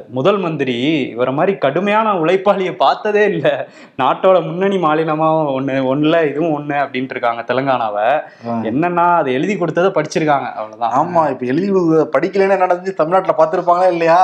முதல் 0.09 0.38
மந்திரி 0.38 0.76
இவரை 1.09 1.33
மாதிரி 1.35 1.59
கடுமையான 1.59 2.12
உழைப்பாளியை 2.12 2.73
பார்த்ததே 2.76 3.25
இல்ல. 3.25 3.47
நாட்டோட 3.99 4.45
முன்னணி 4.45 4.76
மாநிலமா 4.76 5.29
ஒண்ணு 5.57 5.75
ஒண்ணுல 5.93 6.29
இதுவும் 6.31 6.55
ஒண்ணு 6.55 6.73
அப்படின்ட்டு 6.73 7.14
இருக்காங்க 7.14 7.43
தெலுங்கானாவை. 7.43 8.09
என்னன்னா 8.69 9.17
அதை 9.17 9.33
எழுதி 9.33 9.57
கொடுத்ததை 9.57 9.90
படிச்சிருக்காங்க. 9.90 10.49
அவ்வளவுதான். 10.52 10.93
ஆமா 10.93 11.31
இப்ப 11.31 11.47
எழுதி 11.47 11.71
படிக்கலைன்னா 12.14 12.50
என்ன 12.50 12.67
நடந்துச்சு? 12.67 12.95
தமிழ்நாட்டுல 12.95 13.35
பாத்துருப்பாங்களா 13.38 13.90
இல்லையா. 13.90 14.21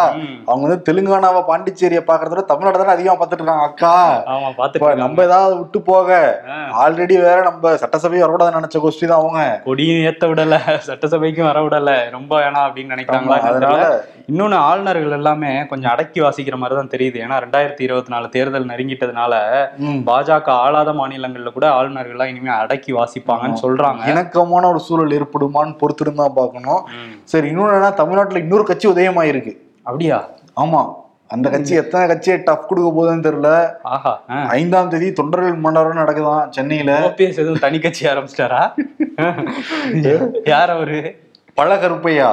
அவங்க 0.46 0.66
வந்து 0.68 0.92
தெலுங்கானாவை 0.92 1.42
பாண்டிச்சேரியை 1.48 2.02
பாக்குறத 2.08 2.28
விட 2.28 2.40
தமிழ்நாடு 2.42 2.78
தானே 2.78 2.90
அதிகமா 2.90 3.22
பாத்துட்டு 3.22 3.32
இருக்காங்க 3.32 3.62
அக்கா. 3.62 3.94
ஆமா 4.26 4.48
இப்ப 4.48 4.66
பாத்துட்டு 4.66 4.96
நம்ம 4.96 5.22
ஏதாவது 5.22 5.58
விட்டு 5.58 5.80
போக. 5.82 6.10
ஆல்ரெடி 6.76 7.20
வேற 7.20 7.42
நம்ம 7.42 7.76
சட்டசபை 7.76 8.22
வரக்கூடாதுன்னு 8.22 8.58
நினைச்ச 8.58 8.78
கோஷ்டி 8.78 9.06
தான் 9.06 9.18
அவங்க. 9.18 9.60
கொடியும் 9.64 10.04
ஏத்த 10.06 10.26
விடல 10.26 10.54
சட்டசபைக்கும் 10.86 11.42
வர 11.42 11.62
விடல 11.62 12.10
ரொம்ப 12.10 12.40
வேணாம் 12.40 12.66
அப்படின்னு 12.66 12.94
நினைக்கிறாங்களா 12.94 13.36
அதனால. 13.50 13.78
இன்னொன்னு 14.28 14.56
ஆளுநர்கள் 14.60 15.10
எல்லாமே 15.10 15.66
கொஞ்சம் 15.66 15.90
அடக்கி 15.90 16.20
வாசிக்கிற 16.20 16.56
மாதிரி 16.56 16.76
தான் 16.76 16.92
தெரியுது. 16.94 17.18
ஏன்னா 17.18 17.38
ரெண்டாயிரத்தி 17.38 17.80
இருபத்தி 17.80 18.10
நாலு 18.10 18.28
தேர்தல் 18.28 18.70
நெருங்கிட்டதுனால 18.70 19.34
பாஜக 20.06 20.50
ஆளாத 20.56 20.92
மாநிலங்கள்ல 20.92 21.52
கூட 21.52 21.70
ஆளுநர்கள்லாம் 21.70 22.26
இனிமே 22.26 22.50
அடக்கி 22.50 22.92
வாசிப்பாங்கன்னு 22.92 23.62
சொல்றாங்க. 23.62 24.02
இணக்கமான 24.06 24.68
ஒரு 24.68 24.78
சூழல் 24.78 25.10
ஏற்படுமான்னு 25.10 25.80
பொறுத்திருந்து 25.80 26.16
தான் 26.16 26.34
பார்க்கணும். 26.34 26.82
ம். 26.94 27.12
சரி 27.24 27.48
இன்னொன்னு 27.48 27.94
தமிழ்நாட்டுல 27.94 28.38
இன்னொரு 28.38 28.64
கட்சி 28.64 28.88
உதயமாயிருக்கு. 28.88 29.54
அப்படியா? 29.84 30.18
ஆமா. 30.56 30.82
அந்த 31.28 31.50
கட்சி 31.50 31.74
எத்தனை 31.74 32.06
கட்சியை 32.06 32.38
டஃப் 32.38 32.68
கொடுக்க 32.68 32.88
போகுதுன்னு 32.96 33.26
தெரியல. 33.26 33.50
ஆஹா 33.82 34.12
ஐந்தாம் 34.48 34.88
தேதி 34.88 35.12
தொண்டர்கள் 35.12 35.54
மண்டபம் 35.54 35.96
நடக்குதாம் 35.96 36.48
சென்னையில. 36.50 36.98
ஓபிஎஸ் 37.08 37.38
எதுவும் 37.42 37.62
தனி 37.64 37.78
கட்சி 37.78 38.06
ஆரம்பிச்சிட்டாரா? 38.06 38.64
யார் 40.44 40.70
அவரு? 40.70 41.00
பழகருப்பையா. 41.56 42.30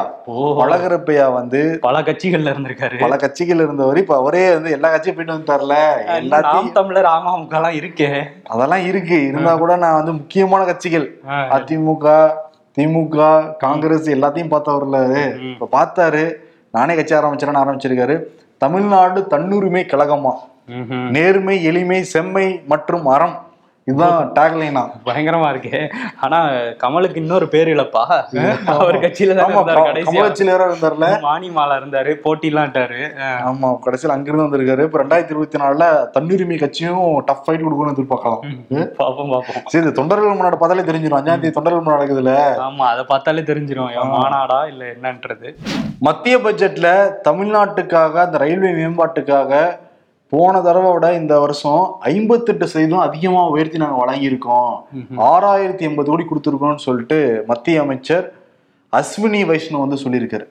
பழகருப்பையா 0.59 1.25
வந்து 1.33 1.77
பல 1.81 2.01
கட்சிகள்ல 2.01 2.51
இருந்திருக்காரு. 2.53 2.99
பல 2.99 3.15
கட்சிகள் 3.15 3.61
இருந்தவர். 3.65 3.97
இப்ப 3.97 4.15
அவரே 4.15 4.53
வந்து 4.53 4.71
எல்லா 4.71 4.89
கட்சியும் 4.89 5.17
போயிட்டு 5.17 5.37
வந்துட்டார்ல. 5.37 5.75
எல்லாத்தையும் 6.19 6.51
நாம் 6.51 6.71
தமிழர் 6.71 7.09
அமமுக 7.13 7.55
எல்லாம் 7.59 7.77
இருக்கே. 7.81 8.23
அதெல்லாம் 8.45 8.85
இருக்கு. 8.85 9.17
இருந்தா 9.27 9.55
கூட 9.55 9.75
நான் 9.75 9.99
வந்து 9.99 10.11
முக்கியமான 10.11 10.63
கட்சிகள். 10.65 11.07
அதிமுக 11.27 12.07
திமுக 12.77 13.21
காங்கிரஸ் 13.57 14.09
எல்லாத்தையும் 14.09 14.53
பார்த்தவர்ல. 14.55 14.97
இப்ப 15.51 15.69
பார்த்தாரு. 15.77 16.25
நானே 16.71 16.95
கட்சி 16.95 17.15
ஆரம்பிச்சேன்னு 17.15 17.61
ஆரம்பிச்சிருக்காரு. 17.63 18.17
தமிழ்நாடு 18.63 19.19
தன்னுரிமை 19.27 19.85
கழகமா. 19.91 20.33
நேர்மை 21.15 21.55
எளிமை 21.69 21.97
செம்மை 22.11 22.45
மற்றும் 22.71 23.05
அறம் 23.13 23.35
இதுதான் 23.89 24.29
டேக்லைனா 24.35 24.81
பயங்கரமா 25.07 25.47
இருக்கே. 25.53 25.79
ஆனா 26.25 26.37
கமலுக்கு 26.83 27.21
இன்னொரு 27.21 27.47
பேர் 27.53 27.71
இல்லப்பா. 27.73 28.03
அவர் 28.75 28.97
கட்சியில 29.05 29.35
தான் 29.37 29.45
ஆமா 29.47 29.57
இருந்தாரு 29.59 29.83
கடைசியா. 29.89 30.07
கமலச்சில 30.09 30.53
இருந்தார்ல. 30.57 31.07
மானிமாலா 31.25 31.75
இருந்தாரு 31.81 32.13
போட்டிலான்ட்டாரு. 32.25 33.01
ஆமா 33.49 33.69
கடைசியில் 33.85 34.15
அங்கிருந்து 34.15 34.47
வந்திருக்காரு. 34.47 34.87
இப்ப 34.89 35.01
ரெண்டாயிரத்தி 35.03 35.35
இருபத்தி 35.35 35.61
நாலுல 35.63 35.85
தன்னுரிமை 36.17 36.59
கட்சியும் 36.63 37.03
டஃப் 37.29 37.43
ஃபைட் 37.45 37.65
கொடுக்கணும்னு 37.65 37.95
எதிர்பார்க்கலாம். 37.97 38.41
பாப்போம் 39.01 39.31
பாப்போம். 39.35 39.67
சரி 39.75 39.93
தொண்டர்கள் 40.01 40.39
மாநாடு 40.41 40.61
பார்த்தாலே 40.63 40.87
தெரிஞ்சிடும் 40.89 41.19
அஞ்சாம் 41.21 41.43
தேதி 41.45 41.55
தொண்டர்கள் 41.59 41.85
மாநாடு 41.85 41.99
நடக்குதுல. 41.99 42.33
ஆமா 42.67 42.87
அதை 42.93 43.05
பார்த்தாலே 43.13 43.45
தெரிஞ்சிரும். 43.51 43.91
இவன் 43.97 44.15
மாநாடா 44.17 44.61
இல்ல 44.73 44.83
என்னன்றது. 44.95 45.49
மத்திய 46.09 46.37
பட்ஜெட்ல 46.45 46.89
தமிழ்நாட்டுக்காக 47.29 48.15
அந்த 48.27 48.37
ரயில்வே 48.45 48.71
மேம்பாட்டுக்காக 48.79 49.51
போன 50.33 50.61
தடவை 50.61 50.91
விட 50.93 51.07
இந்த 51.21 51.33
வருஷம் 51.43 51.83
ஐம்பத்தெட்டு 52.11 52.67
சதவீதம் 52.71 53.05
அதிகமா 53.07 53.41
உயர்த்தி 53.55 53.81
நாங்க 53.83 53.97
வழங்கியிருக்கோம். 54.03 54.73
ஆறாயிரத்தி 55.31 55.83
எண்பது 55.89 56.09
கோடி 56.11 56.25
கொடுத்துருக்கோம்னு 56.29 56.85
சொல்லிட்டு 56.87 57.19
மத்திய 57.51 57.81
அமைச்சர் 57.85 58.25
அஸ்வினி 58.93 59.41
வைஷ்ணவ் 59.51 59.83
வந்து 59.85 60.03
சொல்லியிருக்காரு. 60.05 60.47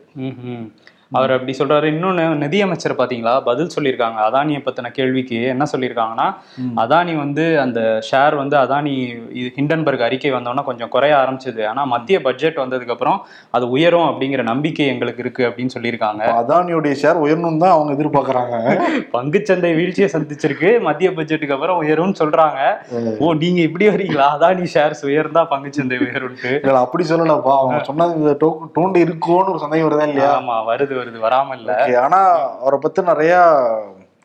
அவர் 1.12 1.32
அப்படி 1.32 1.56
சொல்றாரு. 1.58 1.90
இன்னொன்னு 1.90 2.34
நிதியமைச்சர் 2.34 2.94
பாத்தீங்களா? 2.94 3.42
பதில் 3.42 3.70
சொல்லியிருக்காங்க. 3.76 4.14
அதானியை 4.30 4.62
பத்தின 4.62 4.90
கேள்விக்கு 4.90 5.42
என்ன 5.42 5.64
சொல்லியிருக்காங்கன்னா 5.76 6.34
அதானி 6.76 7.16
வந்து 7.16 7.60
அந்த 7.60 8.02
ஷேர் 8.10 8.36
வந்து 8.36 8.56
அதானி 8.56 9.20
இது 9.32 9.52
ஹிண்டன்பர்க் 9.56 10.02
அறிக்கை 10.02 10.32
வந்தோன்னா 10.32 10.64
கொஞ்சம் 10.64 10.88
குறைய 10.88 11.16
ஆரம்பிச்சது. 11.16 11.66
ஆனா 11.66 11.84
மத்திய 11.84 12.20
பட்ஜெட் 12.20 12.56
வந்ததுக்கு 12.56 12.90
அப்புறம் 12.90 13.26
அது 13.50 13.70
உயரும் 13.70 14.00
அப்படிங்கிற 14.00 14.42
நம்பிக்கை 14.42 14.86
எங்களுக்கு 14.86 15.22
இருக்கு 15.22 15.46
அப்படின்னு 15.46 15.68
சொல்லியிருக்காங்க. 15.78 16.22
அதானியுடைய 16.22 16.94
ஷேர் 17.02 17.18
உயரணும் 17.18 17.56
தான் 17.56 17.70
அவங்க 17.70 18.02
எதிர்பார்க்கறாங்க. 18.02 18.78
பங்குச்சந்தை 19.12 19.74
வீழ்ச்சியை 19.74 20.10
சந்திச்சிருக்கு. 20.12 20.80
மத்திய 20.80 21.10
பட்ஜெட்டுக்கு 21.10 21.52
அப்புறம் 21.52 21.82
உயரும்னு 21.82 22.14
சொல்றாங்க. 22.18 22.74
ஓ 23.18 23.32
நீங்க 23.32 23.60
இப்படி 23.60 23.88
வரீங்களா? 23.88 24.24
அதானி 24.40 24.66
ஷேர்ஸ் 24.74 25.06
உயர்ந்தா 25.06 25.46
பங்குச்சந்தை 25.50 25.98
உயரும்ட்டு 25.98 26.70
அப்படி 26.70 27.08
சொல்லலப்பா. 27.08 27.58
அவங்க 27.58 27.82
சொன்னது 27.82 28.14
இந்த 28.14 28.36
டோ- 28.40 28.78
டோண்டு 28.78 28.96
இருக்கும்னு 28.96 29.50
ஒரு 29.50 29.58
சந்தேகம் 29.58 29.90
வருதா 29.90 30.08
இல்லையா? 30.08 30.40
ஆமா 30.40 30.76
வருது. 30.76 31.00
வருது 31.02 31.26
வராம 31.26 31.56
இல்ல 31.60 31.70
Okay, 31.84 31.96
ஆனா 32.04 32.20
அவரை 32.62 32.78
பத்தி 32.84 33.10
நிறைய 33.12 33.34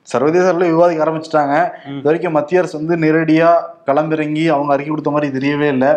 சர்வதேச 0.07 0.46
அளவுல 0.50 0.67
விவாதிக்க 0.74 1.05
ஆரம்பிச்சிட்டாங்க. 1.05 1.55
இது 1.91 2.07
வரைக்கும் 2.10 2.38
மத்திய 2.38 2.62
அரசு 2.62 2.75
வந்து 2.79 2.96
நேரடியா 3.05 3.50
களமிறங்கி 3.88 4.46
அவங்க 4.55 4.72
அறிக்கை 4.75 4.91
கொடுத்த 4.91 5.12
மாதிரி 5.15 5.29
தெரியவே 5.38 5.69
இல்லை 5.75 5.91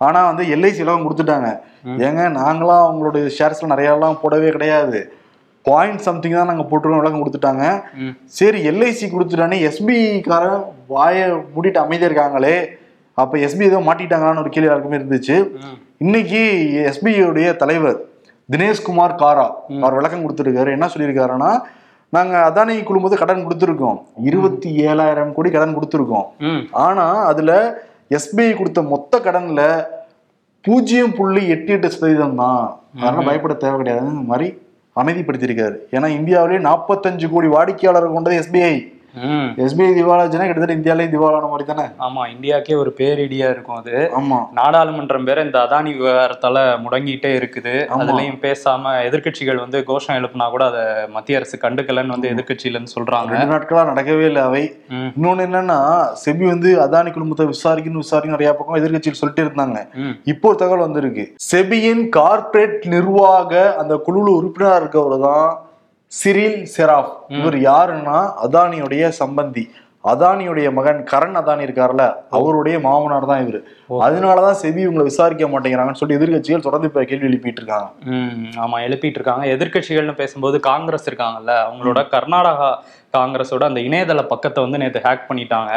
ஆனா 0.00 0.20
வந்து 0.30 0.44
எல்ஐசி 0.54 0.82
எல்லாம் 0.84 1.04
கொடுத்துட்டாங்க. 1.04 1.50
ஏங்க 2.06 2.22
நாங்களாம் 2.40 2.82
அவங்களுடைய 2.86 3.26
ஷேர்ஸ்ல 3.36 3.70
நிறைய 3.72 3.94
எல்லாம் 3.94 4.18
போடவே 4.22 4.48
கிடையாது 4.56 5.00
பாயிண்ட் 5.66 6.04
சம்திங் 6.06 6.36
தான் 6.38 6.50
நாங்க 6.50 6.64
போட்டுருக்கோம் 6.70 7.02
விளக்கம் 7.02 7.22
கொடுத்துட்டாங்க. 7.22 7.64
சரி 8.38 8.58
எல்ஐசி 8.70 9.06
கொடுத்துட்டானே 9.14 9.56
எஸ்பி 9.68 9.96
காரன் 10.28 10.66
வாயை 10.94 11.24
மூடிட்டு 11.54 11.80
அமைதியா 11.84 12.10
இருக்காங்களே 12.10 12.56
அப்ப 13.22 13.38
எஸ்பி 13.46 13.64
ஏதோ 13.70 13.80
மாட்டிட்டாங்களான்னு 13.88 14.42
ஒரு 14.44 14.52
கேள்வி 14.54 14.68
எல்லாருக்குமே 14.68 14.98
இருந்துச்சு. 15.00 15.36
இன்னைக்கு 16.04 16.42
எஸ்பிஐடைய 16.90 17.48
தலைவர் 17.62 17.98
தினேஷ்குமார் 18.52 19.20
காரா 19.22 19.46
அவர் 19.84 19.96
விளக்கம் 19.98 20.24
கொடுத்துருக்காரு. 20.24 20.70
என்ன 20.76 20.86
சொல்லியிருக்காருன்னா 20.92 21.50
நாங்க 22.16 22.34
அதானி 22.48 22.74
குழுமத்து 22.88 23.16
கடன் 23.20 23.46
கொடுத்துருக்கோம். 23.46 23.98
இருபத்தி 24.28 24.68
ஏழாயிரம் 24.88 25.32
கோடி 25.36 25.50
கடன் 25.50 25.76
கொடுத்துருக்கோம். 25.76 26.26
ஆனா 26.86 27.06
அதுல 27.30 27.52
எஸ்பிஐ 28.18 28.52
கொடுத்த 28.58 28.82
மொத்த 28.92 29.18
கடன்ல 29.24 29.62
பூஜ்ஜியம் 30.64 31.16
புள்ளி 31.16 31.42
எட்டு 31.54 31.72
எட்டு 31.72 31.88
சதவீதம் 31.94 32.38
தான். 32.42 32.62
அதனால 33.00 33.24
பயப்பட 33.28 33.54
தேவை 33.64 33.76
கிடையாது. 33.80 34.06
இந்த 34.12 34.24
மாதிரி 34.32 34.48
அமைதிப்படுத்தியிருக்காரு. 35.00 35.76
ஏன்னா 35.96 36.08
இந்தியாவிலேயே 36.18 36.60
நாற்பத்தஞ்சு 36.68 37.26
கோடி 37.32 37.48
வாடிக்கையாளர்கள் 37.56 38.16
கொண்டது 38.16 38.38
எஸ்பிஐ 38.42 38.76
எஸ்பிஐ 39.64 39.90
திவாலாச்சுன்னா 39.98 40.46
கிட்டத்தட்ட 40.46 40.72
இந்தியாவிலேயே 40.72 41.10
திவாலான 41.10 41.48
மாதிரி 41.50 41.64
தானே? 41.68 41.84
ஆமா 42.06 42.22
இந்தியாக்கே 42.34 42.74
ஒரு 42.76 42.94
பேரிடியா 42.98 43.50
இருக்கும் 43.50 43.76
அது. 43.76 44.10
ஆமா. 44.18 44.38
நாடாளுமன்றம் 44.58 45.22
வேற 45.22 45.42
இந்த 45.42 45.66
அதானி 45.66 45.92
விவகாரத்தால 45.98 46.78
முடங்கிட்டே 46.84 47.30
இருக்குது. 47.38 47.74
அதுலயும் 47.96 48.40
பேசாம 48.46 49.02
எதிர்க்கட்சிகள் 49.08 49.62
வந்து 49.64 49.84
கோஷம் 49.84 50.16
எழுப்புனா 50.16 50.50
கூட 50.50 50.64
அதை 50.64 51.08
மத்திய 51.08 51.38
அரசு 51.38 51.58
கண்டுக்கலன்னு 51.62 52.14
வந்து 52.16 52.28
எதிர்க்கட்சியில 52.28 52.76
இருந்து 52.76 52.94
சொல்றாங்க. 52.96 53.30
ரெண்டு 53.30 53.52
நாட்களா 53.54 53.84
நடக்கவே 53.92 54.26
இல்லை 54.26 54.42
அவை. 54.42 54.64
இன்னொன்னு 55.16 55.46
என்னன்னா 55.48 55.78
செபி 56.24 56.44
வந்து 56.44 56.80
அதானி 56.86 57.12
குழுமத்தை 57.12 57.46
விசாரிக்கணும் 57.46 58.04
விசாரிக்கணும் 58.06 58.38
நிறைய 58.38 58.52
பக்கம் 58.52 58.80
எதிர்க்கட்சியில் 58.82 59.20
சொல்லிட்டு 59.22 59.44
இருந்தாங்க. 59.46 59.78
இப்போ 60.24 60.48
ஒரு 60.48 60.56
தகவல் 60.56 60.86
வந்திருக்கு. 60.86 61.36
செபியின் 61.52 62.08
கார்ப்பரேட் 62.08 62.86
நிர்வாக 62.86 63.74
அந்த 63.78 63.94
குழுல 64.08 64.28
உறுப்பினரா 64.40 64.76
இருக்கவர் 64.82 65.18
தான் 65.28 65.48
சிரில் 66.12 66.60
செராஃப். 66.74 67.10
இவர் 67.38 67.56
யாருன்னா 67.70 68.18
அதானியுடைய 68.46 69.04
சம்பந்தி. 69.20 69.64
அதானியுடைய 70.04 70.68
மகன் 70.76 70.98
கரண் 71.10 71.36
அதானி 71.40 71.62
இருக்கார்ல 71.66 72.02
அவருடைய 72.38 72.76
மாமனார் 72.84 73.28
தான் 73.30 73.42
இவரு. 73.44 73.60
அதனாலதான் 74.06 74.58
செபி 74.60 74.80
இவங்களை 74.84 75.04
விசாரிக்க 75.08 75.46
மாட்டேங்கிறாங்கன்னு 75.52 76.00
சொல்லி 76.02 76.16
எதிர்க்கட்சிகள் 76.18 76.66
தொடர்ந்து 76.66 76.90
இப்ப 76.90 77.04
கேள்வி 77.10 77.28
எழுப்பிட்டு 77.30 77.60
இருக்காங்க 77.62 77.88
ஆமா 78.64 78.78
எழுப்பிட்டு 78.86 79.18
இருக்காங்க 79.20 79.46
எதிர்க்கட்சிகள்னு 79.54 80.14
பேசும்போது 80.22 80.58
காங்கிரஸ் 80.70 81.08
இருக்காங்கல்ல 81.10 81.54
அவங்களோட 81.66 82.02
கர்நாடகா 82.14 82.70
காங்கிரஸோட 83.18 83.62
அந்த 83.70 83.80
இணையதள 83.88 84.22
பக்கத்தை 84.32 84.60
வந்து 84.64 84.80
நேத்து 84.82 85.00
ஹேக் 85.06 85.26
பண்ணிட்டாங்க. 85.28 85.72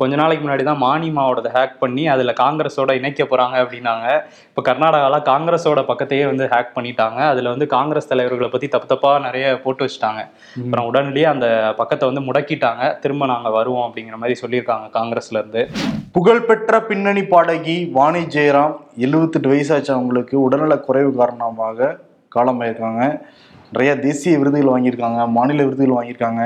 கொஞ்ச 0.00 0.12
நாளைக்கு 0.20 0.44
முன்னாடி 0.44 0.64
தான் 0.70 0.80
மானிமாவோட 0.84 1.50
ஹேக் 1.56 1.76
பண்ணி 1.82 2.04
அதுல 2.14 2.34
காங்கிரஸோட 2.42 2.90
இணைக்க 3.00 3.26
போறாங்க 3.32 3.56
அப்படின்னாங்க. 3.64 4.06
இப்ப 4.50 4.62
கர்நாடகால 4.68 5.20
காங்கிரஸோட 5.30 5.82
பக்கத்தையே 5.90 6.24
வந்து 6.30 6.46
ஹேக் 6.54 6.74
பண்ணிட்டாங்க. 6.76 7.20
அதுல 7.32 7.50
வந்து 7.54 7.66
காங்கிரஸ் 7.76 8.10
தலைவர்களை 8.12 8.50
பத்தி 8.54 8.68
தப்பு 8.74 8.88
தப்பா 8.92 9.12
நிறைய 9.26 9.46
போட்டு 9.64 9.84
வச்சுட்டாங்க. 9.84 10.22
அப்புறம் 10.64 10.88
உடனடியே 10.90 11.26
அந்த 11.34 11.46
பக்கத்தை 11.80 12.04
வந்து 12.10 12.24
முடக்கிட்டாங்க. 12.28 12.82
திரும்ப 13.04 13.26
நாங்க 13.32 13.50
வருவோம் 13.58 13.86
அப்படிங்கிற 13.88 14.18
மாதிரி 14.22 14.36
சொல்லியிருக்காங்க 14.42 14.88
காங்கிரஸ்ல 14.98 15.40
இருந்து. 15.42 15.62
புகழ்பெற்ற 16.16 16.80
பின்னணி 16.88 17.24
பாடகி 17.34 17.76
வாணி 17.98 18.22
ஜெயராம் 18.36 18.74
எழுபத்தெட்டு 19.06 19.50
வயசாச்சு 19.52 19.92
அவங்களுக்கு 19.96 20.34
உடல்நல 20.46 20.76
குறைவு 20.88 21.12
காரணமாக 21.20 21.96
காலமாயிருக்காங்க. 22.36 23.02
நிறைய 23.74 23.92
தேசிய 24.04 24.38
விருதுகள் 24.40 24.72
வாங்கியிருக்காங்க 24.72 25.20
மாநில 25.36 25.64
விருதுகள் 25.66 25.96
வாங்கியிருக்காங்க. 25.96 26.42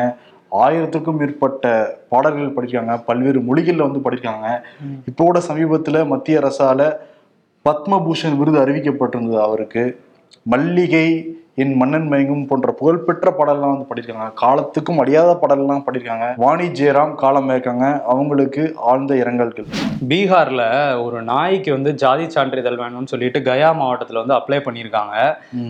ஆயிரத்துக்கும் 0.53 1.17
மேற்பட்ட 1.17 1.97
பாடல்கள் 2.09 2.57
படிக்கிறாங்க 2.57 3.05
பல்வேறு 3.05 3.41
மொழிகளில் 3.41 3.87
வந்து 3.91 4.01
படிக்கிறாங்க 4.01 4.63
இப்போ 5.07 5.25
கூட 5.25 5.41
சமீபத்தில் 5.41 6.05
மத்திய 6.05 6.41
அரசால 6.41 6.97
பத்மபூஷன் 7.65 8.37
விருது 8.37 8.59
அறிவிக்கப்பட்டிருந்தது 8.65 9.41
அவருக்கு. 9.43 9.97
மல்லிகை 10.43 11.37
என் 11.63 11.75
மன்னன் 11.81 12.09
மயங்கும் 12.11 12.47
போன்ற 12.47 12.71
புகழ்பெற்ற 12.79 13.29
பாடல்லாம் 13.37 13.71
வந்து 13.75 13.87
படியிருக்காங்க. 13.91 14.33
காலத்துக்கும் 14.35 14.99
அடியாத 14.99 15.31
பாடல்லாம் 15.43 15.85
படியிருக்காங்க. 15.87 16.27
வாணி 16.37 16.67
ஜெயராம் 16.79 17.15
காலம் 17.15 17.49
இருக்காங்க. 17.49 17.87
அவங்களுக்கு 18.07 18.63
ஆழ்ந்த 18.91 19.15
இரங்கல்கள். 19.15 19.69
பீகார்ல 20.09 20.63
ஒரு 21.05 21.23
நாய்க்கு 21.23 21.73
வந்து 21.73 21.95
ஜாதி 21.95 22.27
சான்றிதழ் 22.31 22.79
வேணும்னு 22.83 23.13
சொல்லிட்டு 23.13 23.41
கயா 23.43 23.71
மாவட்டத்துல 23.81 24.23
வந்து 24.23 24.37
அப்ளை 24.39 24.59
பண்ணியிருக்காங்க. 24.67 25.15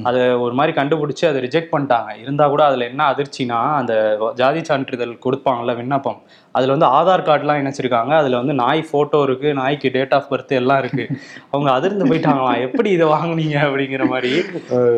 அதை 0.03 0.25
ஒரு 0.47 0.57
மாதிரி 0.61 0.75
கண்டுபிடிச்சு 0.81 1.27
அதை 1.29 1.43
ரிஜெக்ட் 1.47 1.73
பண்ணிட்டாங்க. 1.75 2.11
இருந்தா 2.23 2.49
கூட 2.49 2.65
அதுல 2.65 2.89
என்ன 2.93 3.05
அதிர்ச்சினா 3.13 3.61
அந்த 3.83 3.95
ஜாதி 4.35 4.65
சான்றிதழ் 4.65 5.15
கொடுப்பாங்கல்ல 5.27 5.77
விண்ணப்பம். 5.77 6.19
அதுல 6.57 6.75
வந்து 6.75 6.91
ஆதார் 6.99 7.25
கார்டுலாம் 7.25 7.59
இணைச்சிருக்காங்க 7.63 8.13
அதுல 8.19 8.37
வந்து 8.37 8.55
நாய் 8.61 8.83
போட்டோ 8.91 9.19
இருக்கு 9.23 9.49
நாய்க்கு 9.55 9.89
டேட் 9.97 10.15
ஆஃப் 10.19 10.29
பர்த் 10.31 10.55
எல்லாம் 10.61 10.79
இருக்கு. 10.79 11.05
அவங்க 11.51 11.71
அதிர்ந்து 11.73 12.05
போயிட்டாங்களாம். 12.05 12.63
எப்படி 12.67 12.91
இதை 12.91 13.07
வாங்குனீங்க 13.07 13.57
அப்படிங்கிற 13.67 14.05
மாதிரி. 14.13 14.33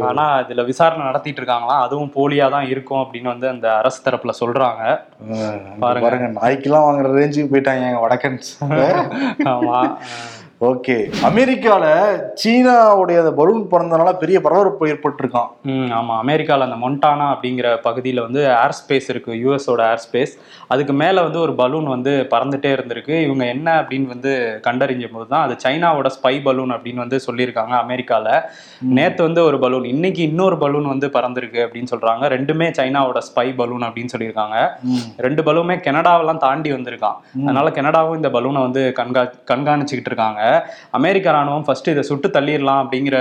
ஆனா 0.09 0.27
இதுல 0.43 0.65
விசாரணை 0.79 1.05
நடத்திட்டு 1.05 1.41
இருக்காங்களாம் 1.41 1.85
அதுவும் 1.85 2.13
போலியா 2.15 2.49
தான் 2.51 2.69
இருக்கும் 2.69 3.03
அப்படின்னு 3.03 3.33
வந்து 3.33 3.49
அந்த 3.49 3.67
அரசு 3.79 3.99
தரப்புல 4.05 4.33
சொல்றாங்க. 4.41 4.83
பாருங்க. 5.83 6.05
பாருங்க 6.05 6.29
நாய்க்கெல்லாம் 6.37 6.87
வாங்குற 6.87 7.13
ரேஞ்சுக்கு 7.17 7.53
போயிட்டாங்க 7.53 7.89
எங்க 7.91 8.03
வடக்கன்ஸ் 8.05 8.51
ஆமா. 9.53 9.79
ஓகே. 10.61 10.95
அமெரிக்கால 11.27 11.85
சீனாவுடைய 12.43 13.17
அந்த 13.23 13.33
பலூன் 13.41 13.61
பறந்தனால 13.73 14.13
பெரிய 14.23 14.39
பரபரப்பு 14.47 14.89
ஏற்பட்டிருக்கான் 14.93 15.51
ம் 15.73 15.91
ஆமாம் 15.99 16.21
அமெரிக்காவில் 16.23 16.67
அந்த 16.67 16.79
மொண்டானா 16.85 17.27
அப்படிங்கிற 17.35 17.69
பகுதியில் 17.85 18.21
வந்து 18.25 18.41
ஏர் 18.63 18.75
ஸ்பேஸ் 18.79 19.09
இருக்குது 19.13 19.37
யூஎஸோட 19.43 19.83
ஏர் 19.91 20.03
ஸ்பேஸ் 20.05 20.33
அதுக்கு 20.73 20.95
மேலே 21.03 21.21
வந்து 21.27 21.41
ஒரு 21.45 21.53
பலூன் 21.61 21.87
வந்து 21.95 22.15
பறந்துட்டே 22.33 22.73
இருந்திருக்கு. 22.77 23.15
இவங்க 23.27 23.45
என்ன 23.55 23.69
அப்படின்னு 23.83 24.09
வந்து 24.15 24.33
கண்டறிஞ்ச 24.67 25.11
போது 25.13 25.29
தான் 25.35 25.45
அது 25.47 25.57
சைனாவோட 25.65 26.11
ஸ்பை 26.17 26.35
பலூன் 26.49 26.75
அப்படின்னு 26.77 27.05
வந்து 27.05 27.21
சொல்லியிருக்காங்க 27.27 27.77
அமெரிக்காவில் 27.85 28.35
நேற்று 28.99 29.23
வந்து 29.29 29.45
ஒரு 29.51 29.61
பலூன் 29.67 29.87
இன்னைக்கு 29.93 30.23
இன்னொரு 30.31 30.59
பலூன் 30.65 30.91
வந்து 30.95 31.09
பறந்துருக்கு 31.19 31.63
அப்படின்னு 31.67 31.93
சொல்கிறாங்க 31.95 32.33
ரெண்டுமே 32.37 32.69
சைனாவோட 32.81 33.23
ஸ்பை 33.29 33.49
பலூன் 33.63 33.87
அப்படின்னு 33.91 34.15
சொல்லியிருக்காங்க. 34.17 34.57
ரெண்டு 35.29 35.45
பலூனுமே 35.49 35.79
கனடாவெல்லாம் 35.87 36.43
தாண்டி 36.49 36.73
வந்திருக்கான் 36.77 37.17
அதனால 37.47 37.69
கனடாவும் 37.81 38.21
இந்த 38.23 38.33
பலூனை 38.39 38.61
வந்து 38.69 38.85
கண்கா 39.01 39.25
கண்காணிச்சுக்கிட்டு 39.53 40.13
இருக்காங்க. 40.15 40.43
அமெரிக்க 40.91 41.31
ராணுவம் 41.31 41.63
ஃபர்ஸ்ட் 41.63 41.89
இதை 41.89 42.03
சுட்டு 42.03 42.29
தள்ளிடலாம் 42.29 42.83
அப்படிங்கிற 42.83 43.17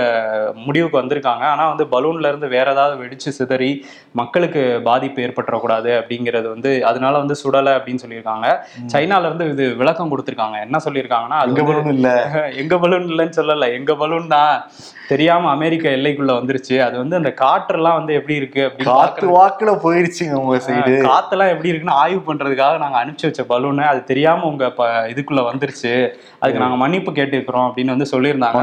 முடிவுக்கு 0.54 1.02
வந்திருக்காங்க. 1.02 1.44
ஆனா 1.52 1.68
வந்து 1.68 1.84
பலூன்ல 1.84 2.28
இருந்து 2.28 2.48
வேற 2.48 2.70
ஏதாவது 2.72 3.04
வெடிச்சு 3.04 3.28
சிதறி 3.30 3.86
மக்களுக்கு 4.12 4.80
பாதிப்பு 4.84 5.22
ஏற்பட்டுறக்கூடாது 5.22 5.90
அப்படிங்கிறது 5.98 6.48
வந்து 6.48 6.84
அதனால 6.84 7.18
வந்து 7.18 7.34
சுடலை 7.34 7.72
அப்படின்னு 7.72 7.98
சொல்லியிருக்காங்க. 8.08 8.46
சைனால 8.92 9.20
இருந்து 9.20 9.50
இது 9.50 9.74
விளக்கம் 9.74 10.10
கொடுத்திருக்காங்க. 10.10 10.60
என்ன 10.60 10.78
சொல்லியிருக்காங்கன்னா 10.84 11.38
வந்து- 11.38 11.66
பலூன் 11.66 11.92
இல்ல? 11.92 12.08
எங்க 12.56 12.78
பலூன் 12.78 13.06
இல்லைன்னு 13.06 13.32
சொல்லல. 13.36 13.72
எங்க 13.72 13.94
பலூன் 13.94 14.28
தான். 14.28 14.64
தெரியாம 15.08 15.50
அமெரிக்க 15.50 15.88
எல்லைக்குள்ள 15.88 16.32
வந்துருச்சு. 16.32 16.80
அது 16.80 16.98
வந்து 16.98 17.16
அந்த 17.16 17.34
காற்றெல்லாம் 17.40 17.94
வந்து 17.94 18.14
எப்படி 18.14 18.34
இருக்கு 18.34 18.60
அப்படின்னு 18.62 19.36
வாக்குல 19.36 19.70
போயிருச்சுங்க 19.82 20.32
உங்க 20.32 20.56
சைடு 20.56 20.90
காத்தெல்லாம் 21.04 21.48
எப்படி 21.48 21.68
இருக்குன்னு 21.68 21.98
ஆய்வு 21.98 22.34
பண்றதுக்காக 22.34 22.78
நாங்க 22.78 23.04
அனுப்பிச்சு 23.04 23.22
வச்ச 23.22 23.42
பலூனு 23.48 23.82
அது 23.84 24.04
தெரியாம 24.04 24.46
உங்க 24.46 24.72
இதுக்குள்ள 25.08 25.40
வந்துருச்சு. 25.52 25.92
அதுக்கு 26.38 26.60
நாங்க 26.60 26.76
மன்னிப்பு 26.76 27.12
கேட்டுக்கிறோம் 27.18 27.66
அப்படின்னு 27.68 27.94
வந்து 27.94 28.08
சொல்லியிருந்தாங்க. 28.12 28.60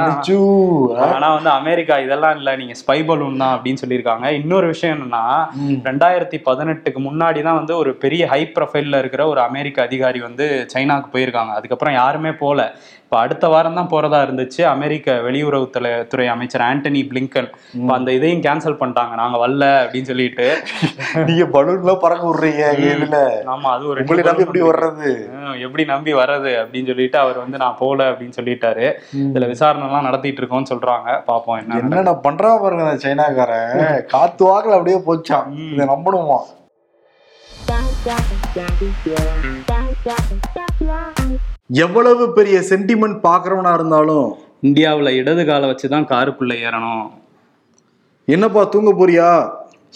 ஆனா 1.15 1.33
வந்து 1.33 1.49
அமெரிக்கா 1.49 1.97
இதெல்லாம் 1.97 2.35
இல்ல 2.35 2.55
நீங்க 2.55 2.73
ஸ்பை 2.81 3.05
பலூன் 3.05 3.37
தான் 3.37 3.53
அப்படின்னு 3.57 3.83
சொல்லியிருக்காங்க. 3.85 4.25
இன்னொரு 4.41 4.67
விஷயம் 4.67 4.97
என்னன்னா. 4.97 5.23
ரெண்டாயிரத்தி 5.89 6.39
பதினெட்டுக்கு 6.45 7.01
முன்னாடி 7.07 7.41
தான் 7.41 7.59
வந்து 7.61 7.77
ஒரு 7.77 7.93
பெரிய 7.95 8.27
ஹை 8.27 8.51
ப்ரொஃபைல்ல 8.55 8.97
இருக்கிற 8.97 9.27
ஒரு 9.27 9.41
அமெரிக்க 9.41 9.81
அதிகாரி 9.81 10.19
வந்து 10.19 10.67
சைனாக்கு 10.73 11.09
போயிருக்காங்க. 11.13 11.53
அதுக்கப்புறம் 11.59 11.93
யாருமே 11.93 12.31
போல. 12.31 12.61
இப்ப 13.15 13.25
அடுத்த 13.25 13.47
வாரம் 13.47 13.77
தான் 13.77 13.89
போறதா 13.91 14.17
இருந்துச்சு. 14.25 14.61
அமெரிக்க 14.71 15.13
வெளியுறவுத்துறை 15.25 16.05
துறை 16.11 16.25
அமைச்சர் 16.27 16.63
ஆண்டனி 16.67 17.01
பிளிங்கன் 17.11 17.47
இப்ப 17.77 17.91
அந்த 17.93 18.09
இதையும் 18.17 18.41
கேன்சல் 18.41 18.77
பண்ணிட்டாங்க. 18.79 19.13
நாங்க 19.21 19.37
வரல 19.43 19.65
அப்படின்னு 19.83 20.09
சொல்லிட்டு. 20.09 20.47
நீங்க 21.29 21.45
பலூன்ல 21.53 21.93
பறக்க 22.03 22.23
விடுறீங்க 22.29 22.63
இதுல. 22.87 23.19
ஆமா 23.53 23.69
அது 23.75 23.87
ஒரு 23.91 24.01
உங்களை 24.03 24.25
நம்பி 24.27 24.45
எப்படி 24.45 24.63
வர்றது? 24.69 25.11
எப்படி 25.67 25.85
நம்பி 25.93 26.13
வர்றது 26.19 26.51
அப்படின்னு 26.63 26.91
சொல்லிட்டு 26.91 27.19
அவர் 27.19 27.39
வந்து 27.43 27.61
நான் 27.63 27.79
போல 27.79 28.09
அப்படின்னு 28.11 28.37
சொல்லிட்டாரு. 28.39 28.85
இதுல 29.23 29.47
விசாரணை 29.53 29.87
எல்லாம் 29.87 30.07
நடத்திட்டு 30.09 30.41
இருக்கோம்னு 30.43 30.71
சொல்றாங்க. 30.73 31.09
பாப்போம் 31.31 31.59
என்ன 31.61 31.79
என்னென்ன 31.83 32.17
பண்றா 32.27 32.51
பாருங்க 32.65 32.85
அந்த 32.89 33.01
சைனாக்காரன். 33.07 33.73
காத்து 34.15 34.45
வாக்குல 34.51 34.77
அப்படியே 34.79 34.99
போச்சான் 35.09 35.49
இதை 35.73 35.87
நம்பணுமா? 35.95 36.39
எவ்வளவு 41.69 42.33
பெரிய 42.33 42.57
சென்டிமெண்ட் 42.69 43.15
பாக்குறவனா 43.27 43.73
இருந்தாலும் 43.73 44.27
இந்தியாவுல 44.63 45.09
இடது 45.19 45.45
காலை 45.45 45.69
வச்சுதான் 45.69 46.09
காருக்குள்ள 46.11 46.53
ஏறணும். 46.65 47.07
என்னப்பா 48.25 48.63
தூங்க 48.63 48.91
போறியா? 48.99 49.29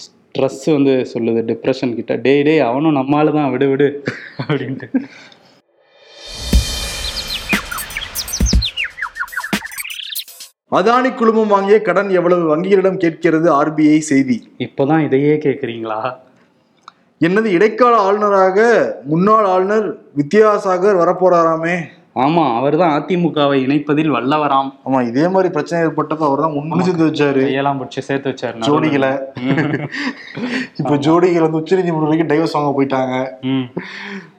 ஸ்ட்ரெஸ் 0.04 0.64
வந்து 0.66 0.94
சொல்லுது 1.14 1.42
டிப்ரெஷன் 1.50 1.96
கிட்ட. 1.96 2.16
டேய் 2.16 2.42
டேய் 2.42 2.60
அவனும் 2.60 2.96
நம்மால 2.96 3.34
தான் 3.34 3.52
விடு 3.52 3.68
விடு 3.70 4.04
அப்படின்ட்டு. 4.48 4.90
அதானி 10.72 11.16
குழுமம் 11.16 11.54
வாங்கிய 11.56 11.82
கடன் 11.82 12.10
எவ்வளவு? 12.10 12.44
வங்கிகளிடம் 12.56 12.98
கேட்கிறது 12.98 13.64
ஆர்பிஐ 13.64 14.00
செய்தி. 14.00 14.40
இப்போதான் 14.60 15.06
இதையே 15.06 15.36
கேக்குறீங்களா? 15.36 16.02
என்னது 17.22 17.46
இடைக்கால 17.46 17.98
ஆளுநராக 17.98 18.60
முன்னாள் 19.06 19.46
ஆளுநர் 19.46 19.88
வித்யாசாகர் 20.18 21.00
வரப்போறாராமே? 21.00 21.78
ஆமா 22.16 22.58
அவர்தான் 22.58 22.94
அதிமுகவை 22.98 23.58
இணைப்பதில் 23.66 24.14
வல்லவராம். 24.16 24.70
ஆமா 24.86 25.08
இதே 25.08 25.28
மாதிரி 25.28 25.54
பிரச்சனை 25.54 25.88
ஏற்பட்டப்ப 25.88 26.24
அவர் 26.26 26.40
தான் 26.40 26.56
முன்னு 26.56 26.82
சேர்த்து 26.82 27.10
வச்சாரு. 27.10 27.42
கையெல்லாம் 27.46 27.80
பிடிச்சி 27.80 28.00
சேர்த்து 28.00 28.32
வச்சாரு. 28.32 28.58
ஜோடிகளை. 28.60 29.12
இப்ப 30.78 30.96
ஜோடிகள் 30.96 31.42
வந்து 31.42 31.58
உச்சநீதிமன்றம் 31.58 32.10
வரைக்கும் 32.10 32.32
டைவர்ஸ் 32.32 32.58
வாங்க 32.58 32.72
போயிட்டாங்க. 32.78 33.16
ம். 33.44 33.68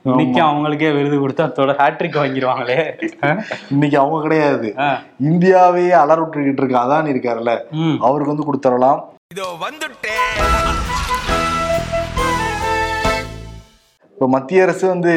இன்னைக்கு 0.02 0.40
அவங்களுக்கே 0.40 0.94
விருது 0.94 1.18
கொடுத்து 1.18 1.42
அதோட 1.42 1.74
ஹேட்ரிக் 1.80 2.20
வாங்கிடுவாங்களே. 2.22 2.78
இன்னைக்கு 3.70 3.98
அவங்க 3.98 4.20
கிடையாது. 4.22 4.70
இந்தியாவையே 5.30 5.94
அலற 6.02 6.20
விட்டுக்கிட்டு 6.20 6.62
இருக்க 6.64 6.78
அதானி 6.78 7.14
இருக்காருல்ல. 7.14 7.54
அவருக்கு 8.00 8.34
வந்து 8.34 8.48
கொடுத்துடலாம் 8.50 9.00
இதோ 9.30 9.48
வந்துட்டேன். 9.60 10.89
இப்போ 14.20 14.28
மத்திய 14.32 14.64
அரசு 14.64 14.84
வந்து 14.86 15.12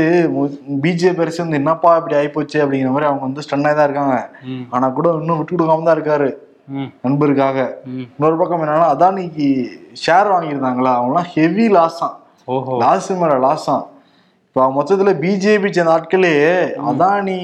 பிஜேபி 0.83 1.21
அரசு 1.23 1.39
வந்து 1.41 1.57
என்னப்பா 1.59 1.89
இப்படி 1.97 2.15
ஆயிப்போச்சு 2.19 2.57
அப்படிங்கிற 2.61 2.91
மாதிரி 2.91 3.07
அவங்க 3.07 3.23
வந்து 3.25 3.43
ஸ்டன்னாக 3.45 3.75
தான் 3.75 3.87
இருக்காங்க. 3.87 4.15
ம். 4.51 4.61
ஆனா 4.71 4.85
கூட 4.89 5.07
இன்னும் 5.17 5.39
விட்டு 5.39 5.53
கொடுக்காம 5.53 5.85
தான் 5.87 5.97
இருக்காரு. 5.97 6.29
நண்பருக்காக. 7.03 7.57
இன்னொரு 8.13 8.37
பக்கம் 8.37 8.63
என்னன்னா 8.65 8.87
அதானிக்கு 8.93 9.47
ஷேர் 10.03 10.31
வாங்கியிருந்தாங்களா? 10.33 10.93
அவங்களாம் 10.99 11.27
ஹெவி 11.33 11.65
லாஸாம் 11.75 12.15
ஓஹோ. 12.47 12.77
லாஸ் 12.83 13.11
மேல 13.21 13.35
லாஸாம் 13.45 13.83
இப்போ 14.45 14.69
மொத்தத்துல 14.75 15.13
பிஜேபி 15.21 15.69
சேர்ந்த 15.69 15.95
ஆட்களே 15.95 16.33
அதானி 16.89 17.37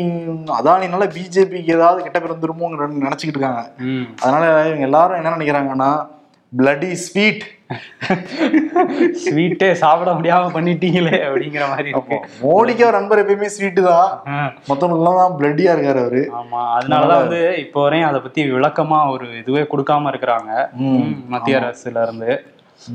அதானினால 0.59 1.09
பிஜேபிக்கு 1.15 1.75
ஏதாவது 1.77 2.03
கெட்ட 2.03 2.17
பேர் 2.19 2.35
வந்துருமோங்கிற 2.35 2.87
நினைச்சுக்கிட்டு 2.99 3.39
இருக்காங்க. 3.39 3.63
அதனால 4.23 4.43
இவங்க 4.69 4.87
எல்லாரும் 4.89 5.19
என்ன 5.19 5.35
நினைக்கிறாங்கன்னா 5.37 5.91
பிளடி 6.53 6.91
ஸ்வீட் 7.05 7.45
ஸ்வீட்டே 9.23 9.69
சாப்பிட 9.81 10.11
முடியாம 10.17 10.51
பண்ணிட்டீங்களே 10.55 11.17
அப்படிங்கிற 11.27 11.63
மாதிரி 11.71 11.89
இருக்கு. 11.93 12.17
மோடிக்கு 12.43 12.85
அவர் 12.85 12.97
நண்பர் 12.99 13.21
எப்பயுமே 13.23 13.49
ஸ்வீட்டு 13.55 13.81
தான். 13.89 14.09
மத்தவங்களுக்குலாம் 14.69 15.19
தான் 15.21 15.35
பிளட்டியா 15.39 15.73
இருக்காரு 15.75 16.01
அவரு. 16.05 16.23
ஆமா 16.39 16.61
அதனாலதான் 16.77 17.23
வந்து 17.23 17.41
இப்போ 17.65 17.81
வரையும் 17.85 18.09
அதை 18.11 18.21
பத்தி 18.25 18.43
விளக்கமா 18.55 19.01
ஒரு 19.15 19.27
இதுவே 19.41 19.63
கொடுக்காம 19.73 20.11
இருக்கிறாங்க. 20.13 20.51
மத்திய 21.35 21.61
அரசுல 21.61 22.03
இருந்து. 22.07 22.31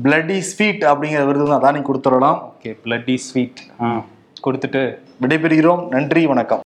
பிளடி 0.05 0.37
ஸ்வீட் 0.51 0.83
அப்படிங்கிற 0.91 1.23
விருது 1.29 1.45
வந்து 1.45 1.59
அதானி 1.59 1.81
கொடுத்துடலாம். 1.89 2.39
ஓகே 2.51 2.71
பிளட்டி 2.85 3.17
ஸ்வீட் 3.27 3.61
கொடுத்துட்டு 4.45 4.83
விடைபெறுகிறோம். 5.23 5.83
நன்றி 5.95 6.23
வணக்கம். 6.31 6.63